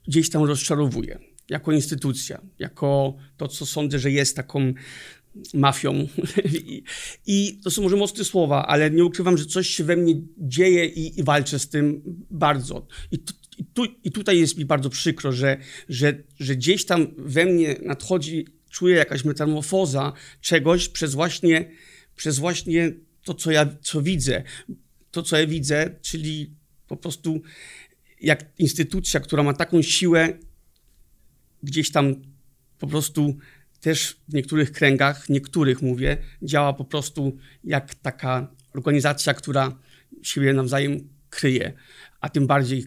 [0.08, 1.20] gdzieś tam rozczarowuje.
[1.50, 4.74] Jako instytucja, jako to, co sądzę, że jest taką
[5.54, 6.08] mafią.
[7.28, 10.86] I, to są może mocne słowa, ale nie ukrywam, że coś się we mnie dzieje
[10.86, 12.02] i, i walczę z tym
[12.32, 12.88] bardzo.
[13.12, 15.58] I, tu, i, tu, I tutaj jest mi bardzo przykro, że,
[15.90, 21.72] że, że gdzieś tam we mnie nadchodzi czuję jakaś metamorfoza czegoś przez właśnie,
[22.16, 22.92] przez właśnie
[23.24, 24.44] to, co ja co widzę.
[25.12, 26.54] To, co ja widzę, czyli
[26.88, 27.42] po prostu
[28.22, 30.38] jak instytucja, która ma taką siłę,
[31.64, 32.16] gdzieś tam
[32.80, 33.38] po prostu
[33.80, 39.80] też w niektórych kręgach, niektórych mówię, działa po prostu jak taka organizacja, która
[40.22, 41.74] siebie nawzajem kryje,
[42.22, 42.86] a tym bardziej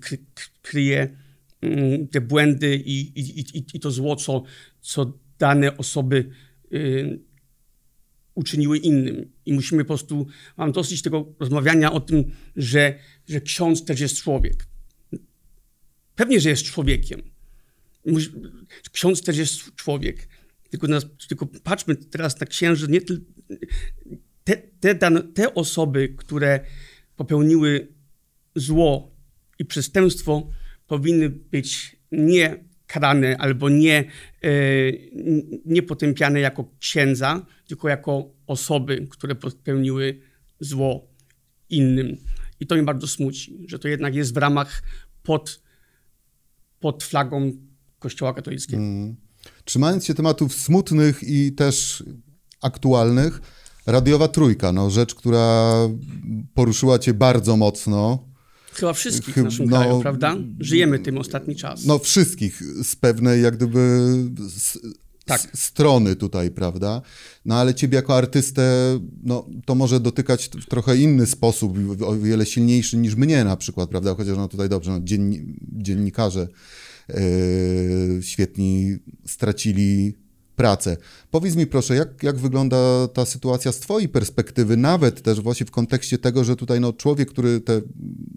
[0.62, 1.16] kryje
[1.60, 4.42] mm, te błędy i, i, i, i to zło, co,
[4.80, 6.30] co dane osoby
[6.72, 7.20] y,
[8.34, 9.32] uczyniły innym.
[9.46, 12.24] I musimy po prostu, mam dosyć tego rozmawiania o tym,
[12.56, 14.66] że, że ksiądz też jest człowiek.
[16.14, 17.22] Pewnie, że jest człowiekiem.
[18.92, 20.28] Ksiądz też jest człowiek.
[20.70, 23.00] Tylko, nas, tylko patrzmy teraz na księży, nie
[24.44, 24.94] te, te,
[25.34, 26.60] te osoby, które
[27.16, 27.88] popełniły
[28.54, 29.16] zło
[29.58, 30.50] i przestępstwo,
[30.86, 34.04] powinny być nie karane albo nie,
[34.42, 34.48] e,
[35.64, 40.20] nie potępiane jako księdza, tylko jako osoby, które popełniły
[40.60, 41.08] zło
[41.70, 42.16] innym.
[42.60, 44.82] I to mnie bardzo smuci, że to jednak jest w ramach
[45.22, 45.62] pod,
[46.80, 47.52] pod flagą
[47.98, 48.82] Kościoła katolickiego.
[48.82, 49.16] Mm.
[49.64, 52.04] Trzymając się tematów smutnych i też
[52.62, 53.40] aktualnych,
[53.86, 55.74] radiowa trójka, no, rzecz, która
[56.54, 58.31] poruszyła cię bardzo mocno.
[58.72, 60.36] Chyba wszystkich w naszym no, kraju, prawda?
[60.60, 61.84] Żyjemy tym ostatni czas.
[61.84, 63.78] No wszystkich z pewnej jak gdyby
[64.48, 64.78] z,
[65.24, 65.40] tak.
[65.54, 67.02] strony tutaj, prawda?
[67.44, 72.46] No ale ciebie jako artystę, no to może dotykać w trochę inny sposób, o wiele
[72.46, 74.14] silniejszy niż mnie na przykład, prawda?
[74.14, 76.48] Chociaż no tutaj dobrze, no, dzienni, dziennikarze
[77.08, 80.21] yy, świetni stracili
[80.56, 80.96] pracę.
[81.30, 85.70] Powiedz mi proszę, jak, jak wygląda ta sytuacja z twojej perspektywy, nawet też właśnie w
[85.70, 87.80] kontekście tego, że tutaj no, człowiek, który te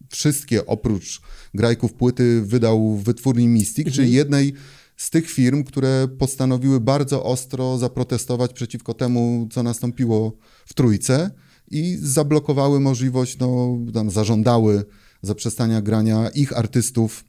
[0.10, 1.22] wszystkie oprócz
[1.54, 3.96] grajków płyty wydał w wytwórni Mystic, mhm.
[3.96, 4.54] czyli jednej
[4.98, 11.32] z tych firm, które postanowiły bardzo ostro zaprotestować przeciwko temu, co nastąpiło w Trójce
[11.72, 14.84] i zablokowały możliwość, no tam zażądały
[15.22, 17.24] zaprzestania grania ich artystów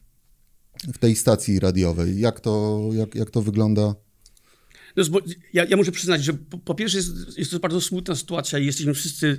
[0.95, 2.21] w tej stacji radiowej.
[2.21, 3.95] Jak to, jak, jak to wygląda?
[4.97, 5.21] No,
[5.53, 8.67] ja, ja, muszę przyznać, że po, po pierwsze jest, jest, to bardzo smutna sytuacja i
[8.67, 9.39] jesteśmy wszyscy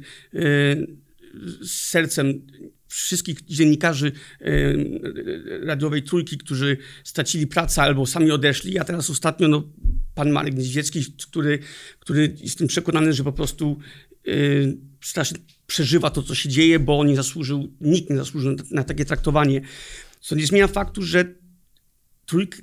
[1.61, 2.41] z sercem
[2.87, 9.63] wszystkich dziennikarzy yy, radiowej trójki, którzy stracili pracę albo sami odeszli, a teraz ostatnio no,
[10.15, 11.59] pan Marek Niedźwiecki, który,
[11.99, 13.79] który jestem przekonany, że po prostu
[14.25, 18.63] yy, strasznie przeżywa to, co się dzieje, bo on nie zasłużył, nikt nie zasłużył na,
[18.71, 19.61] na takie traktowanie.
[20.19, 21.33] Co nie zmienia faktu, że
[22.25, 22.57] trójka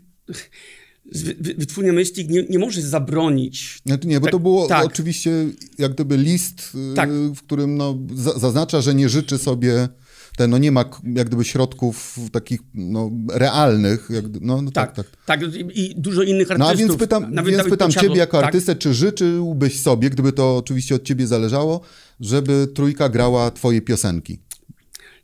[1.40, 3.78] wytwórnia Mystic nie, nie może zabronić.
[3.86, 4.86] Znaczy nie, bo to tak, było tak.
[4.86, 5.30] oczywiście
[5.78, 7.10] jak gdyby list, y, tak.
[7.10, 7.98] w którym no,
[8.36, 9.88] zaznacza, że nie życzy sobie
[10.36, 14.08] te, no nie ma jak gdyby środków takich no, realnych.
[14.10, 15.54] Jak, no, no tak, tak, tak, tak.
[15.74, 16.58] I dużo innych artystów.
[16.58, 18.46] No a więc pytam, więc pytam ciebie jako tak.
[18.46, 21.80] artystę, czy życzyłbyś sobie, gdyby to oczywiście od ciebie zależało,
[22.20, 24.38] żeby trójka grała twoje piosenki?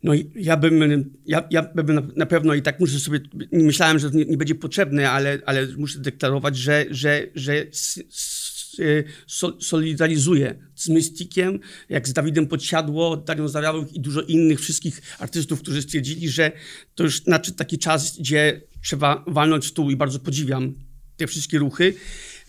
[0.02, 3.20] No ja bym, ja, ja bym na, pewno i tak muszę sobie,
[3.52, 7.66] myślałem, że to nie, nie, będzie potrzebne, ale, ale muszę deklarować, że, że, że
[9.60, 11.58] solidaryzuję z Mystikiem,
[11.88, 16.52] jak z Dawidem Podsiadło, Darią Zawiałych i dużo innych wszystkich artystów, którzy stwierdzili, że
[16.94, 20.74] to już znaczy taki czas, gdzie trzeba walnąć stół i bardzo podziwiam
[21.16, 21.94] te wszystkie ruchy.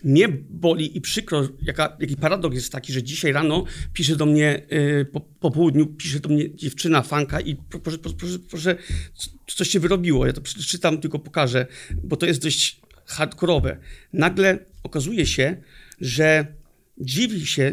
[0.04, 4.62] Mnie boli i przykro, jaka, jaki paradoks jest taki, że dzisiaj rano pisze do mnie,
[4.70, 8.76] yy, po, po, południu pisze do mnie dziewczyna, fanka i proszę, proszę, proszę,
[9.46, 10.26] coś się wyrobiło.
[10.26, 11.66] Ja to przeczytam, tylko pokażę,
[12.04, 13.78] bo to jest dość hardkorowe.
[14.12, 15.62] Nagle okazuje się,
[16.00, 16.46] że
[16.98, 17.72] dziwi się,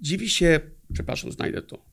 [0.00, 0.60] dziwi się,
[0.92, 1.84] przepraszam, znajdę to,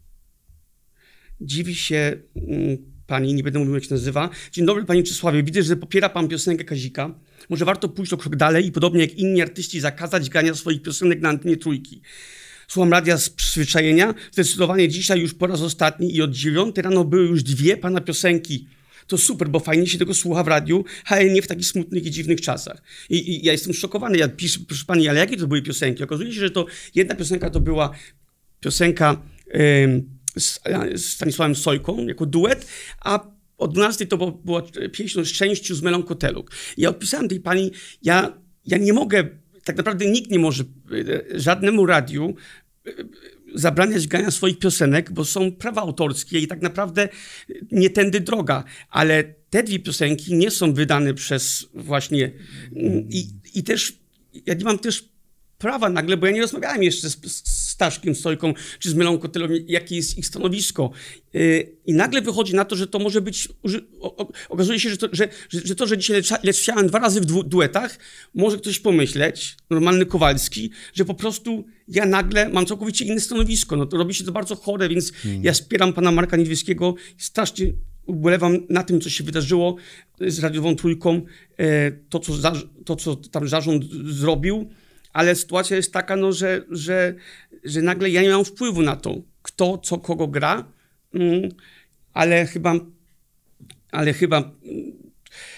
[1.41, 4.29] dziwi się mm, pani, nie będę mówił jak się nazywa.
[4.51, 7.19] Dzień dobry panie Czesławie, widzę, że popiera pan piosenkę Kazika.
[7.49, 11.21] Może warto pójść o krok dalej i podobnie jak inni artyści zakazać grania swoich piosenek
[11.21, 12.01] na antenie trójki.
[12.67, 14.13] Słucham radia z przyzwyczajenia.
[14.31, 18.67] Zdecydowanie dzisiaj już po raz ostatni i od dziewiątej rano były już dwie pana piosenki.
[19.07, 22.11] To super, bo fajnie się tego słucha w radiu, ale nie w takich smutnych i
[22.11, 22.81] dziwnych czasach.
[23.09, 24.17] I, i ja jestem szokowany.
[24.17, 26.03] Ja piszę, proszę pani, ale jakie to były piosenki?
[26.03, 27.91] Okazuje się, że to jedna piosenka to była
[28.59, 29.21] piosenka
[29.53, 30.03] yy,
[30.37, 30.59] z,
[31.05, 32.67] Stanisławem Sojką jako duet,
[33.01, 36.51] a o 12 to była pieśń o szczęściu z Melą Koteluk.
[36.77, 37.71] Ja odpisałem tej pani,
[38.03, 39.27] ja, ja nie mogę,
[39.63, 42.35] tak naprawdę nikt nie może e, żadnemu radiu
[42.87, 42.91] e,
[43.55, 47.09] zabraniać grania swoich piosenek, bo są prawa autorskie i tak naprawdę
[47.71, 48.63] nie tędy droga.
[48.89, 52.31] Ale te dwie piosenki nie są wydane przez właśnie...
[53.09, 53.93] I, i też
[54.45, 55.09] ja nie mam też
[55.57, 59.47] prawa nagle, bo ja nie rozmawiałem jeszcze z, z Staszkiem Stojką czy z Mylą Kotylą,
[59.67, 60.91] jakie jest ich stanowisko.
[61.33, 63.49] Yy, I nagle wychodzi na to, że to może być,
[64.49, 67.99] okazuje się, że to, że, że, to, że dzisiaj leciałem dwa razy w du duetach,
[68.33, 73.75] może ktoś pomyśleć, normalny Kowalski, że po prostu ja nagle mam całkowicie inne stanowisko.
[73.75, 75.43] No to robi się to bardzo chore, więc hmm.
[75.43, 77.73] ja wspieram pana Marka Niedźwieckiego, strasznie
[78.05, 79.75] ubolewam na tym, co się wydarzyło
[80.27, 81.21] z radiową trójką,
[81.57, 82.53] e, to, co, za,
[82.85, 84.69] to, co tam zarząd zrobił,
[85.15, 87.15] ale sytuacja jest taka, no, że, że,
[87.63, 90.71] że nagle ja nie mam wpływu na to, kto co kogo gra,
[91.13, 91.49] mm,
[92.13, 92.75] ale chyba,
[93.91, 94.53] ale chyba mm,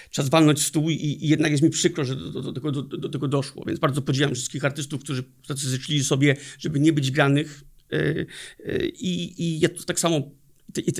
[0.10, 3.28] czas walnąć stół i, i, jednak jest mi przykro, że do, do, do, do, tego
[3.28, 3.64] doszło.
[3.68, 5.24] Więc bardzo podziwiam wszystkich artystów, którzy
[5.56, 7.64] zaczęli sobie, żeby nie być granych.
[7.92, 8.26] Yy,
[8.66, 10.32] yy, I ja to tak samo,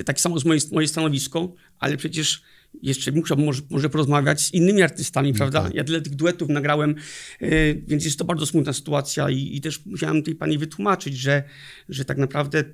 [0.06, 2.42] tak samo z moje, moje stanowisko, ale przecież
[2.82, 5.62] jeszcze musiałbym może, może porozmawiać z innymi artystami, no prawda?
[5.62, 5.74] Tak.
[5.74, 6.94] Ja tyle tych duetów nagrałem,
[7.40, 11.42] yy, więc jest to bardzo smutna sytuacja i, i, też musiałem tej pani wytłumaczyć, że,
[11.88, 12.64] że tak naprawdę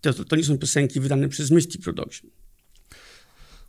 [0.00, 2.30] to, to nie są piosenki wydane przez Misty Production.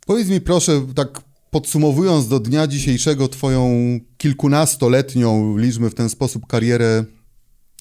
[0.06, 1.20] Powiedz mi proszę, tak
[1.50, 3.70] podsumowując do dnia dzisiejszego twoją
[4.18, 7.04] kilkunastoletnią, liczmy w ten sposób, karierę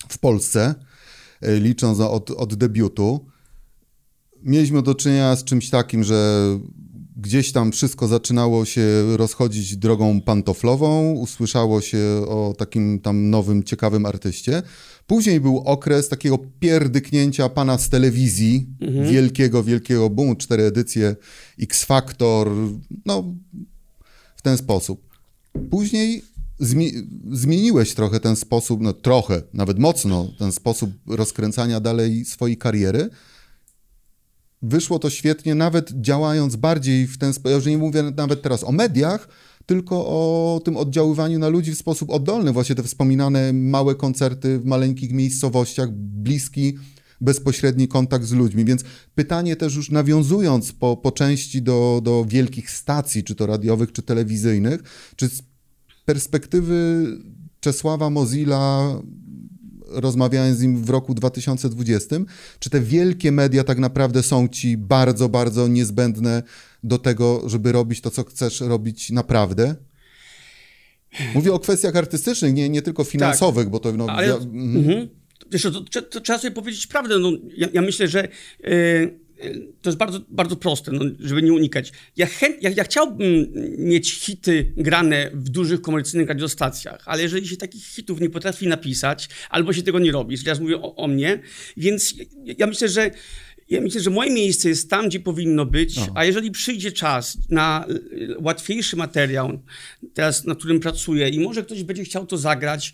[0.10, 0.76] w Polsce,
[1.44, 3.26] y, licząc od, od debiutu,
[4.44, 6.46] mieliśmy do czynienia z czymś takim, że
[7.22, 14.06] gdzieś tam wszystko zaczynało się rozchodzić drogą pantoflową, usłyszało się o takim tam nowym, ciekawym
[14.06, 14.62] artyście.
[15.08, 19.08] Później był okres takiego pierdyknięcia pana z telewizji, mhm.
[19.08, 21.16] wielkiego, wielkiego boomu, cztery edycje,
[21.60, 22.52] X Factor,
[23.06, 23.36] no
[24.36, 25.10] w ten sposób.
[25.70, 26.22] Później
[26.60, 26.92] zmi
[27.32, 33.10] zmieniłeś trochę ten sposób, no trochę, nawet mocno, ten sposób rozkręcania dalej swojej kariery,
[34.62, 38.64] wyszło to świetnie, nawet działając bardziej w ten sposób, ja już nie mówię nawet teraz
[38.64, 39.28] o mediach,
[39.66, 42.52] tylko o tym oddziaływaniu na ludzi w sposób oddolny.
[42.52, 46.78] Właśnie te wspominane małe koncerty w maleńkich miejscowościach, bliski,
[47.22, 48.66] bezpośredni kontakt z ludźmi.
[48.66, 48.84] Więc
[49.16, 54.02] pytanie też już nawiązując po, po części do, do wielkich stacji, czy to radiowych, czy
[54.02, 54.84] telewizyjnych,
[55.16, 55.44] czy z
[56.06, 57.08] perspektywy
[57.60, 58.94] Czesława Mozilla
[59.92, 62.16] rozmawiałem z nim w roku 2020,
[62.60, 66.44] czy te wielkie media tak naprawdę są ci bardzo, bardzo niezbędne
[66.84, 69.76] do tego, żeby robić to, co chcesz robić naprawdę?
[71.36, 73.72] Mówię o kwestiach artystycznych, nie, nie tylko finansowych, tak.
[73.72, 73.92] bo to...
[73.92, 74.78] No, Ale, ja, mm.
[74.78, 75.10] mhm.
[75.52, 77.20] Wiesz, to, to, to, trzeba sobie powiedzieć prawdę.
[77.20, 78.28] No, ja, ja myślę, że...
[78.64, 79.29] Yy
[79.82, 81.92] to jest bardzo, bardzo proste, no, żeby nie unikać.
[82.18, 87.58] Ja, chęt, ja, ja, chciałbym mieć hity grane w dużych komercyjnych radiostacjach, ale jeżeli się
[87.58, 91.40] takich hitów nie potrafi napisać, albo się tego nie robi, teraz mówię o, o mnie,
[91.78, 93.12] więc ja, ja myślę, że
[93.70, 96.12] ja myślę, że moje miejsce jest tam, gdzie powinno być, Aha.
[96.16, 97.86] a jeżeli przyjdzie czas na
[98.40, 99.60] łatwiejszy materiał,
[100.14, 102.94] teraz na którym pracuję i może ktoś będzie chciał to zagrać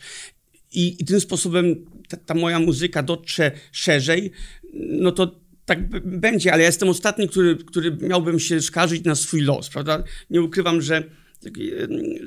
[0.71, 4.31] i, i tym sposobem ta, ta moja muzyka dotrze szerzej,
[4.73, 9.41] no to tak będzie, ale ja jestem ostatni, który, który miałbym się skarżyć na swój
[9.41, 10.03] los, prawda?
[10.29, 11.03] Nie ukrywam, że,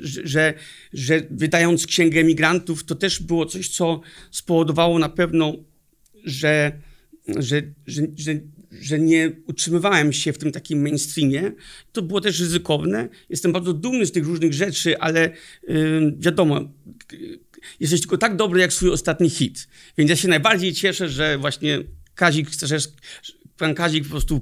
[0.03, 0.53] że,
[0.93, 5.55] że wydając księgę emigrantów, to też było coś, co spowodowało na pewno,
[6.25, 6.71] że,
[7.27, 8.01] że, że,
[8.81, 11.51] że, nie utrzymywałem się w tym takim mainstreamie.
[11.91, 13.09] To było też ryzykowne.
[13.29, 15.29] Jestem bardzo dumny z tych różnych rzeczy, ale
[16.17, 16.73] wiadomo,
[17.79, 19.67] jesteś tylko tak dobry jak swój ostatni hit.
[19.97, 21.83] Więc ja się najbardziej cieszę, że właśnie
[22.19, 22.49] Kazik
[23.57, 24.41] pan Kazik po prostu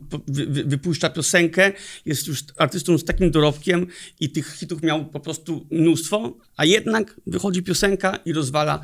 [0.65, 1.71] wypuszcza piosenkę,
[2.05, 3.87] jest już artystą z takim dorobkiem
[4.19, 8.81] i tych hitów miał po prostu mnóstwo, a jednak wychodzi piosenka i rozwala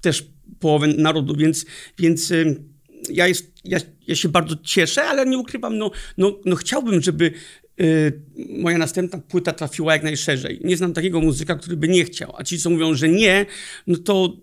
[0.00, 0.26] też
[0.60, 1.66] połowę narodu, więc,
[1.98, 2.32] więc
[3.10, 7.32] ja, jest, ja, ja się bardzo cieszę, ale nie ukrywam, no, no, no chciałbym, żeby
[7.80, 8.22] y,
[8.58, 10.60] moja następna płyta trafiła jak najszerzej.
[10.64, 13.46] Nie znam takiego muzyka, który by nie chciał, a ci, co mówią, że nie,
[13.86, 14.36] no to,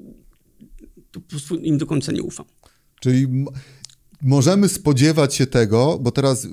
[1.12, 2.46] to po prostu im do końca nie ufam.
[3.02, 3.28] Czyli
[4.22, 6.48] możemy spodziewać się tego, bo teraz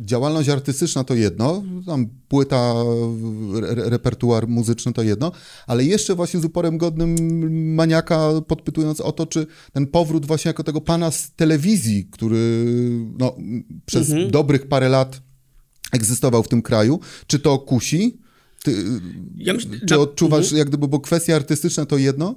[0.00, 2.74] działalność artystyczna to jedno, tam płyta,
[3.62, 5.32] re repertuar muzyczny to jedno,
[5.66, 7.16] ale jeszcze właśnie z uporem godnym
[7.74, 12.64] maniaka podpytując o to, czy ten powrót właśnie jako tego pana z telewizji, który
[13.18, 13.36] no,
[13.86, 14.30] przez mhm.
[14.30, 15.20] dobrych parę lat
[15.92, 18.18] egzystował w tym kraju, czy to kusi?
[18.64, 18.84] Ty,
[19.36, 20.58] ja myślę, czy odczuwasz, mhm.
[20.58, 22.34] jak gdyby, bo kwestia artystyczna to jedno,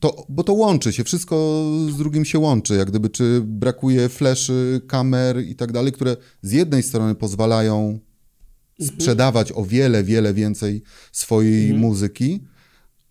[0.00, 4.80] to, bo to łączy się, wszystko z drugim się łączy, jak gdyby, czy brakuje fleszy,
[4.88, 8.00] kamer i tak dalej, które z jednej strony pozwalają
[8.80, 9.00] mhm.
[9.00, 10.82] sprzedawać o wiele, wiele więcej
[11.12, 11.80] swojej mhm.
[11.80, 12.44] muzyki,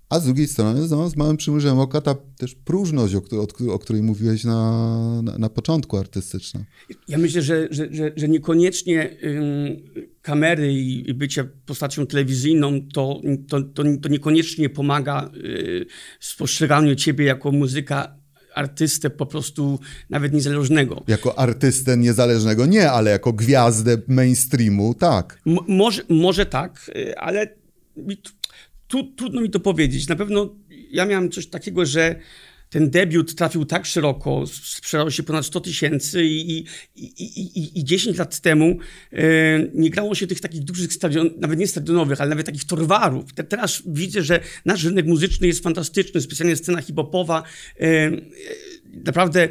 [0.09, 3.79] a z drugiej strony, no, z małym przymrużeniem oka, ta też próżność, o, o, o
[3.79, 6.63] której mówiłeś na, na, na, początku artystyczna.
[7.07, 9.17] Ja myślę, że, że, że, że niekoniecznie
[10.21, 15.85] kamery i, bycie postacią telewizyjną to, to, to, to niekoniecznie pomaga y,
[16.19, 18.15] w postrzeganiu ciebie jako muzyka
[18.55, 21.03] artystę po prostu nawet niezależnego.
[21.07, 25.41] Jako artystę niezależnego nie, ale jako gwiazdę mainstreamu tak.
[25.47, 27.47] M może, może tak, y, ale
[28.87, 30.07] tu, trudno mi to powiedzieć.
[30.07, 30.55] Na pewno
[30.91, 32.15] ja miałem coś takiego, że
[32.69, 38.17] ten debiut trafił tak szeroko, sprzedał się ponad 100 tysięcy i, i, i, i, 10
[38.17, 38.77] lat temu
[39.11, 39.23] e,
[39.73, 43.33] nie grało się tych takich dużych stadion, nawet nie stadionowych, ale nawet takich torwarów.
[43.33, 47.43] Te, teraz widzę, że nasz rynek muzyczny jest fantastyczny, specjalnie scena hip-hopowa.
[47.79, 48.11] E,
[49.05, 49.49] naprawdę e,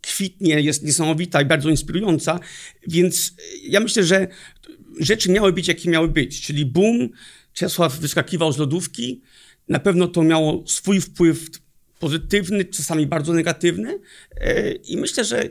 [0.00, 2.40] kwitnie, jest niesamowita i bardzo inspirująca,
[2.88, 4.28] więc ja myślę, że
[5.00, 7.08] rzeczy miały być, jakie miały być, czyli boom,
[7.52, 9.20] Czesław wyskakiwał z lodówki.
[9.68, 11.50] Na pewno to miało swój wpływ
[11.98, 13.98] pozytywny, czasami bardzo negatywny.
[14.36, 15.50] E, I myślę, że e,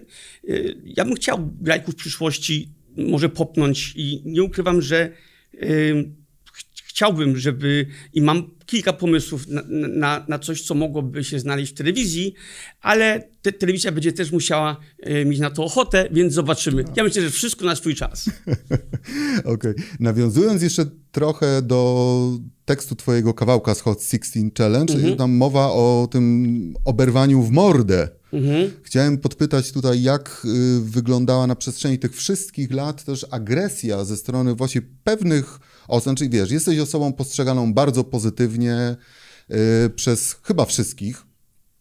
[0.85, 5.67] ja bym chciał grajków w przyszłości może popnąć i nie ukrywam, że e,
[7.01, 11.75] chciałbym, żeby i mam kilka pomysłów na, na, na, coś, co mogłoby się znaleźć w
[11.75, 12.33] telewizji,
[12.81, 16.85] ale te, telewizja będzie też musiała e, mieć na to ochotę, więc zobaczymy.
[16.95, 18.25] Ja myślę, że wszystko na swój czas.
[19.39, 19.53] Okej.
[19.53, 19.75] Okay.
[19.99, 25.15] Nawiązując jeszcze trochę do tekstu twojego kawałka z Hot 16 Challenge, mhm.
[25.15, 28.09] tam mowa o tym oberwaniu w mordę.
[28.33, 28.71] Mhm.
[28.83, 34.55] Chciałem podpytać tutaj, jak y, wyglądała na przestrzeni tych wszystkich lat też agresja ze strony
[34.55, 35.59] właśnie pewnych
[35.91, 38.95] osób, znaczy wiesz, jesteś osobą postrzeganą bardzo pozytywnie
[39.85, 41.23] y, przez chyba wszystkich.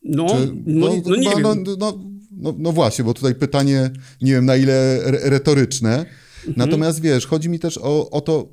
[0.04, 1.98] No, Czy, no, no, no, nie no, no,
[2.30, 3.90] no, no, właśnie, bo tutaj pytanie,
[4.22, 5.98] nie wiem na ile retoryczne.
[5.98, 6.54] Mhm.
[6.56, 8.48] Natomiast wiesz, chodzi mi też o, o to,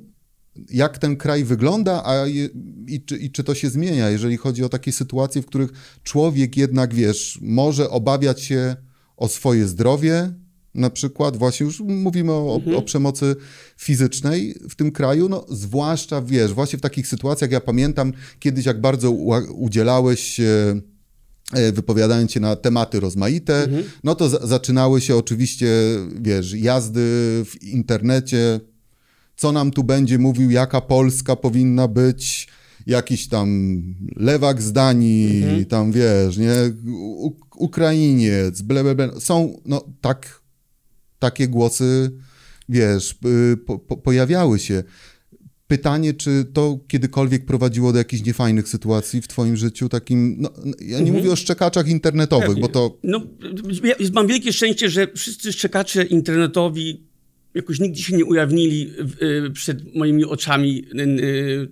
[0.70, 2.48] jak ten kraj wygląda, a je,
[2.86, 5.70] i, czy, i czy to się zmienia, jeżeli chodzi o takie sytuacje, w których
[6.02, 8.76] człowiek jednak, wiesz, może obawiać się
[9.16, 10.32] o swoje zdrowie,
[10.74, 12.76] na przykład, właśnie już mówimy o, mhm.
[12.76, 13.36] o, przemocy
[13.76, 18.80] fizycznej w tym kraju, no zwłaszcza, wiesz, właśnie w takich sytuacjach, ja pamiętam kiedyś, jak
[18.80, 19.10] bardzo
[19.54, 20.80] udzielałeś się
[21.52, 23.84] e, wypowiadając się na tematy rozmaite, mhm.
[24.04, 25.68] no to zaczynały się oczywiście,
[26.20, 27.00] wiesz, jazdy
[27.44, 28.60] w internecie,
[29.36, 32.48] co nam tu będzie mówił, jaka Polska powinna być,
[32.86, 33.48] jakiś tam
[34.16, 35.64] lewak z Danii, mhm.
[35.64, 36.52] tam wiesz, nie,
[36.92, 39.20] U Ukrainiec, ble, ble, ble.
[39.20, 40.37] Są, no tak,
[41.18, 42.10] takie głosy,
[42.68, 43.18] wiesz,
[43.66, 44.82] po, po, pojawiały się.
[45.66, 50.50] Pytanie, czy to kiedykolwiek prowadziło do jakichś niefajnych sytuacji w twoim życiu, takim, no,
[50.80, 51.16] ja nie mhm.
[51.16, 52.62] mówię o szczekaczach internetowych, Pewnie.
[52.62, 52.98] bo to...
[53.02, 53.26] No,
[53.84, 57.08] ja mam wielkie szczęście, że wszyscy szczekacze internetowi
[57.54, 58.92] jakoś nigdy się nie ujawnili
[59.22, 61.68] y, przed moimi oczami, y, y,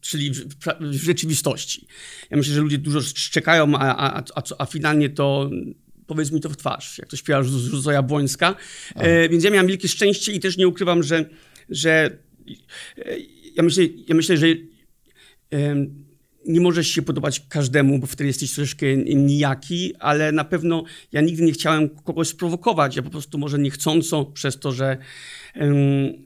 [0.00, 0.46] czyli w,
[0.80, 1.86] w rzeczywistości.
[2.30, 5.50] Ja myślę, że ludzie dużo szczekają, a, a, a, a finalnie to
[6.08, 7.42] powiedz mi to w twarz, jak to śpiewa
[7.80, 8.54] Zoja Błońska.
[8.94, 11.24] E, więc ja miałem wielkie szczęście i też nie ukrywam, że,
[11.68, 12.18] że
[12.98, 13.16] e,
[13.54, 14.46] ja, myślę, ja myślę, że
[16.46, 21.42] nie możesz się podobać każdemu, bo wtedy jesteś troszeczkę nijaki, ale na pewno ja nigdy
[21.42, 22.96] nie chciałem kogoś sprowokować.
[22.96, 24.96] Ja po prostu może niechcąco przez to, że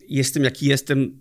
[0.09, 1.19] jestem jaki jestem,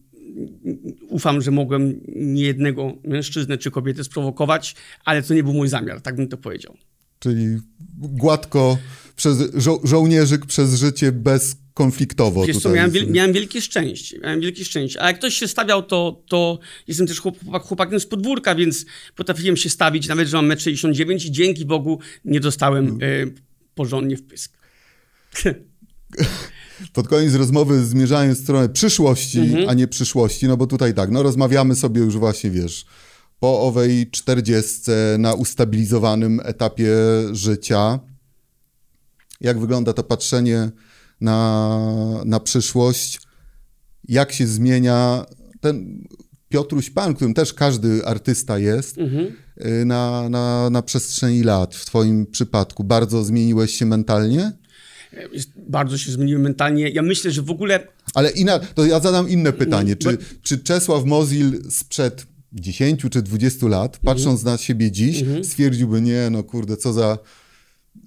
[1.07, 6.15] ufam, że mogłem niejednego mężczyznę czy kobietę sprowokować, ale to nie był mój zamiar, tak
[6.15, 6.77] bym to powiedział.
[7.19, 7.57] Czyli
[8.01, 8.77] gładko
[9.15, 12.45] przez żo żołnierzyk przez życie bez konfliktowo.
[12.45, 15.01] Wiesz co, miałem, wiel miałem, wielkie szczęście, miałem wielkie szczęście.
[15.01, 18.85] A jak ktoś się stawiał, to, to jestem też chłopak, chłopakiem z podwórka, więc
[19.15, 23.27] potrafiłem się stawić, nawet że mam 1,69 m i dzięki Bogu nie dostałem hmm.
[23.27, 23.33] y,
[23.75, 24.57] porządnie w pysk.
[26.93, 29.69] Pod koniec rozmowy zmierzając w stronę przyszłości, mhm.
[29.69, 32.85] a nie przyszłości, no bo tutaj tak, no rozmawiamy sobie już właśnie, wiesz,
[33.41, 36.93] po owej czterdziestce na ustabilizowanym etapie
[37.31, 37.99] życia.
[39.41, 40.71] Jak wygląda to patrzenie
[41.21, 43.21] na, na przyszłość,
[44.07, 45.25] jak się zmienia
[45.61, 46.03] ten
[46.49, 49.31] Piotruś Pan, którym też każdy artysta jest, mhm.
[49.65, 51.75] Y, na, na, na przestrzeni lat.
[51.75, 54.51] W Twoim przypadku bardzo zmieniłeś się mentalnie?
[55.57, 56.89] Bardzo się zmieniłem mentalnie.
[56.89, 57.87] Ja myślę, że w ogóle.
[58.13, 59.95] Ale ina, to ja zadam inne pytanie.
[59.95, 64.53] Czy, czy Czesław Mozil sprzed 10 czy 20 lat, patrząc mhm.
[64.53, 65.43] na siebie dziś, mhm.
[65.43, 67.17] stwierdziłby, nie, no kurde, co za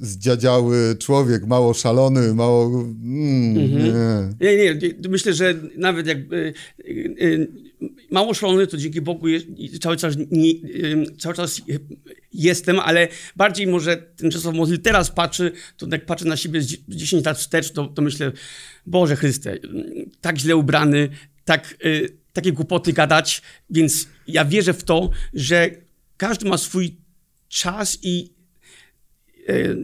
[0.00, 2.64] zdziadziały człowiek, mało szalony, mało...
[2.64, 4.34] Mm, mhm.
[4.40, 4.56] nie.
[4.56, 4.74] nie.
[4.74, 7.48] nie, Myślę, że nawet jak y, y, y,
[8.10, 9.46] mało szalony, to dzięki Bogu jest,
[9.80, 11.62] cały, czas, nie, y, cały czas
[12.32, 16.76] jestem, ale bardziej może ten Czesław Mozil teraz patrzy, to jak patrzę na siebie z
[16.88, 18.32] 10 lat wstecz, to, to myślę,
[18.86, 19.58] Boże Chryste,
[20.20, 21.08] tak źle ubrany,
[21.44, 25.70] tak, y, takie głupoty gadać, więc ja wierzę w to, że
[26.16, 26.96] każdy ma swój
[27.48, 28.34] czas i
[29.48, 29.76] E,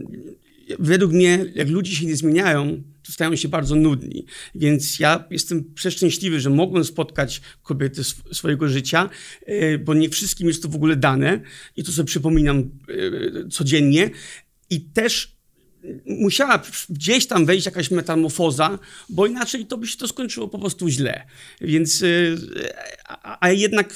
[0.79, 4.25] według mnie, jak ludzie się nie zmieniają, to stają się bardzo nudni.
[4.55, 9.09] Więc ja jestem przeszczęśliwy, że mogłem spotkać kobiety swojego życia,
[9.45, 11.41] e, bo nie wszystkim jest to w ogóle dane
[11.77, 14.09] i to sobie przypominam e, codziennie.
[14.69, 15.37] I też
[16.05, 18.79] musiała gdzieś tam wejść jakaś metamorfoza,
[19.09, 21.25] bo inaczej to by się to skończyło po prostu źle.
[21.61, 22.03] Więc,
[23.07, 23.93] a, a jednak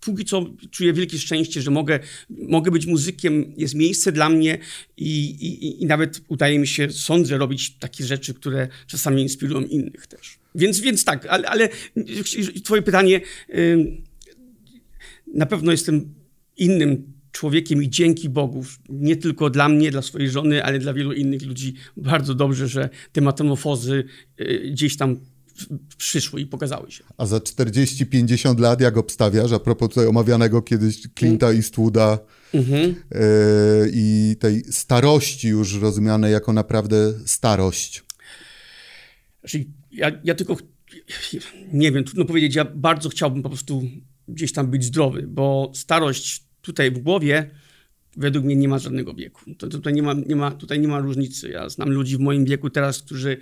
[0.00, 2.00] póki co czuję wielkie szczęście, że mogę,
[2.30, 4.58] mogę być muzykiem, jest miejsce dla mnie
[4.96, 10.06] i, i, i nawet udaje mi się, sądzę, robić takie rzeczy, które czasami inspirują innych
[10.06, 10.38] też.
[10.54, 11.68] Więc, więc tak, ale, ale
[12.64, 13.20] twoje pytanie,
[15.34, 16.14] na pewno jestem
[16.56, 21.12] innym człowiekiem i dzięki Bogu, nie tylko dla mnie, dla swojej żony, ale dla wielu
[21.12, 24.04] innych ludzi, bardzo dobrze, że te metamorfozy
[24.40, 25.20] y, gdzieś tam
[25.96, 27.04] przyszły i pokazały się.
[27.16, 31.54] A za 40-50 lat jak obstawiasz, a propos tutaj omawianego kiedyś Clint'a.
[31.54, 32.18] Eastwooda
[32.54, 32.94] mm-hmm.
[33.10, 38.04] yy, i tej starości już rozumianej jako naprawdę starość?
[39.40, 40.56] Znaczy, ja, ja tylko,
[41.72, 43.82] nie wiem, trudno powiedzieć, ja bardzo chciałbym po prostu
[44.28, 47.50] gdzieś tam być zdrowy, bo starość tutaj w głowie
[48.16, 49.54] według mnie nie ma żadnego wieku.
[49.58, 51.48] To, tutaj, nie ma, nie ma, tutaj nie ma różnicy.
[51.48, 53.36] Ja znam ludzi w moim wieku teraz, którzy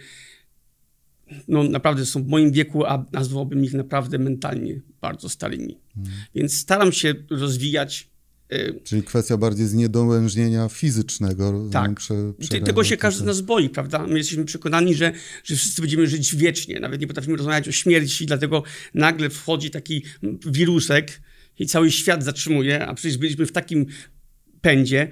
[1.49, 5.79] no, naprawdę są w moim wieku, a nazwałbym ich naprawdę mentalnie bardzo starymi.
[5.95, 6.12] Hmm.
[6.35, 8.11] Więc staram się rozwijać.
[8.53, 11.68] Y, Czyli kwestia bardziej zniedołężnienia fizycznego.
[11.72, 11.95] Tak.
[11.95, 14.07] Prze, Tego się każdy z nas boi, prawda?
[14.07, 15.12] My jesteśmy przekonani, że,
[15.45, 16.81] że wszyscy będziemy żyć wiecznie.
[16.81, 18.62] Nawet nie potrafimy rozmawiać o śmierci, dlatego
[18.95, 20.05] nagle wchodzi taki
[20.47, 21.20] wirusek
[21.59, 23.87] i cały świat zatrzymuje, a przecież byliśmy w takim
[24.61, 25.09] pędzie.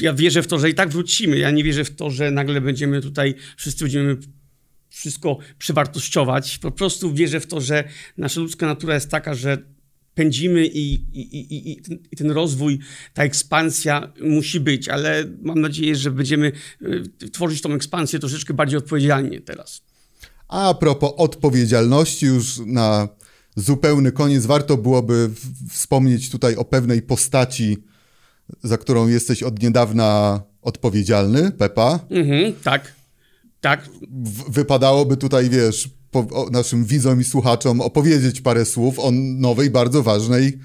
[0.00, 1.38] Ja wierzę w to, że i tak wrócimy.
[1.38, 4.16] Ja nie wierzę w to, że nagle będziemy tutaj, wszyscy będziemy
[4.88, 6.58] wszystko przewartościować.
[6.58, 7.84] Po prostu wierzę w to, że
[8.16, 9.58] nasza ludzka natura jest taka, że
[10.14, 11.82] pędzimy i, i, i,
[12.12, 12.78] i, ten rozwój,
[13.14, 16.52] ta ekspansja musi być, ale mam nadzieję, że będziemy
[17.22, 19.82] y, tworzyć tą ekspansję troszeczkę bardziej odpowiedzialnie teraz.
[20.48, 23.08] A propos odpowiedzialności, już na
[23.56, 25.30] zupełny koniec warto byłoby
[25.70, 27.76] wspomnieć tutaj o pewnej postaci,
[28.62, 32.00] za którą jesteś od niedawna odpowiedzialny, Pepa.
[32.10, 32.92] Mhm, tak,
[33.60, 33.88] tak.
[34.10, 40.02] W wypadałoby tutaj, wiesz, po, naszym widzom i słuchaczom opowiedzieć parę słów o nowej, bardzo
[40.02, 40.58] ważnej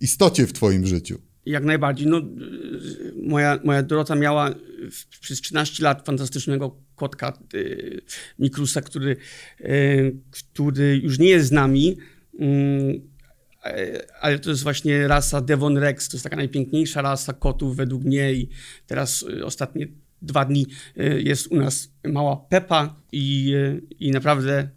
[0.00, 1.18] istocie w twoim życiu.
[1.46, 2.06] Jak najbardziej.
[2.06, 2.22] No,
[3.22, 4.50] moja, moja Dorota miała
[5.20, 8.02] przez 13 lat fantastycznego kotka y,
[8.38, 9.16] Mikrusa, który,
[9.60, 11.96] y, który już nie jest z nami,
[14.20, 16.08] ale to jest właśnie rasa Devon Rex.
[16.08, 18.48] To jest taka najpiękniejsza rasa kotów według mnie i
[18.86, 19.86] teraz y, ostatnie
[20.22, 20.66] dwa dni
[20.98, 24.68] y, jest u nas mała Pepa i, y, i naprawdę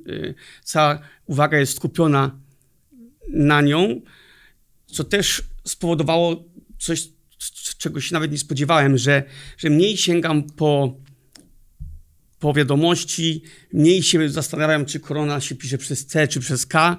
[0.63, 2.39] cała uwaga jest skupiona
[3.29, 4.01] na nią,
[4.85, 6.43] co też spowodowało
[6.77, 7.07] coś,
[7.77, 9.23] czego się nawet nie spodziewałem, że,
[9.57, 10.97] że mniej sięgam po,
[12.39, 16.97] po wiadomości, mniej się zastanawiam, czy korona się pisze przez C czy przez K.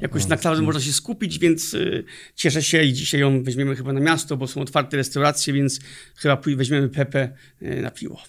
[0.00, 0.66] Jakoś no, naprawdę no.
[0.66, 4.46] można się skupić, więc y, cieszę się i dzisiaj ją weźmiemy chyba na miasto, bo
[4.46, 5.80] są otwarte restauracje, więc
[6.16, 7.32] chyba weźmiemy Pepe
[7.62, 8.20] y, na piwo.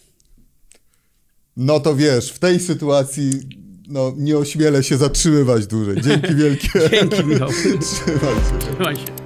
[1.57, 3.31] No to wiesz, w tej sytuacji
[3.87, 6.01] no, nie ośmielę się zatrzymywać dłużej.
[6.01, 6.69] Dzięki wielkie.
[6.91, 7.49] Dzięki Michał.
[7.49, 8.59] Trzymaj się.
[8.59, 9.18] Trzymaj się.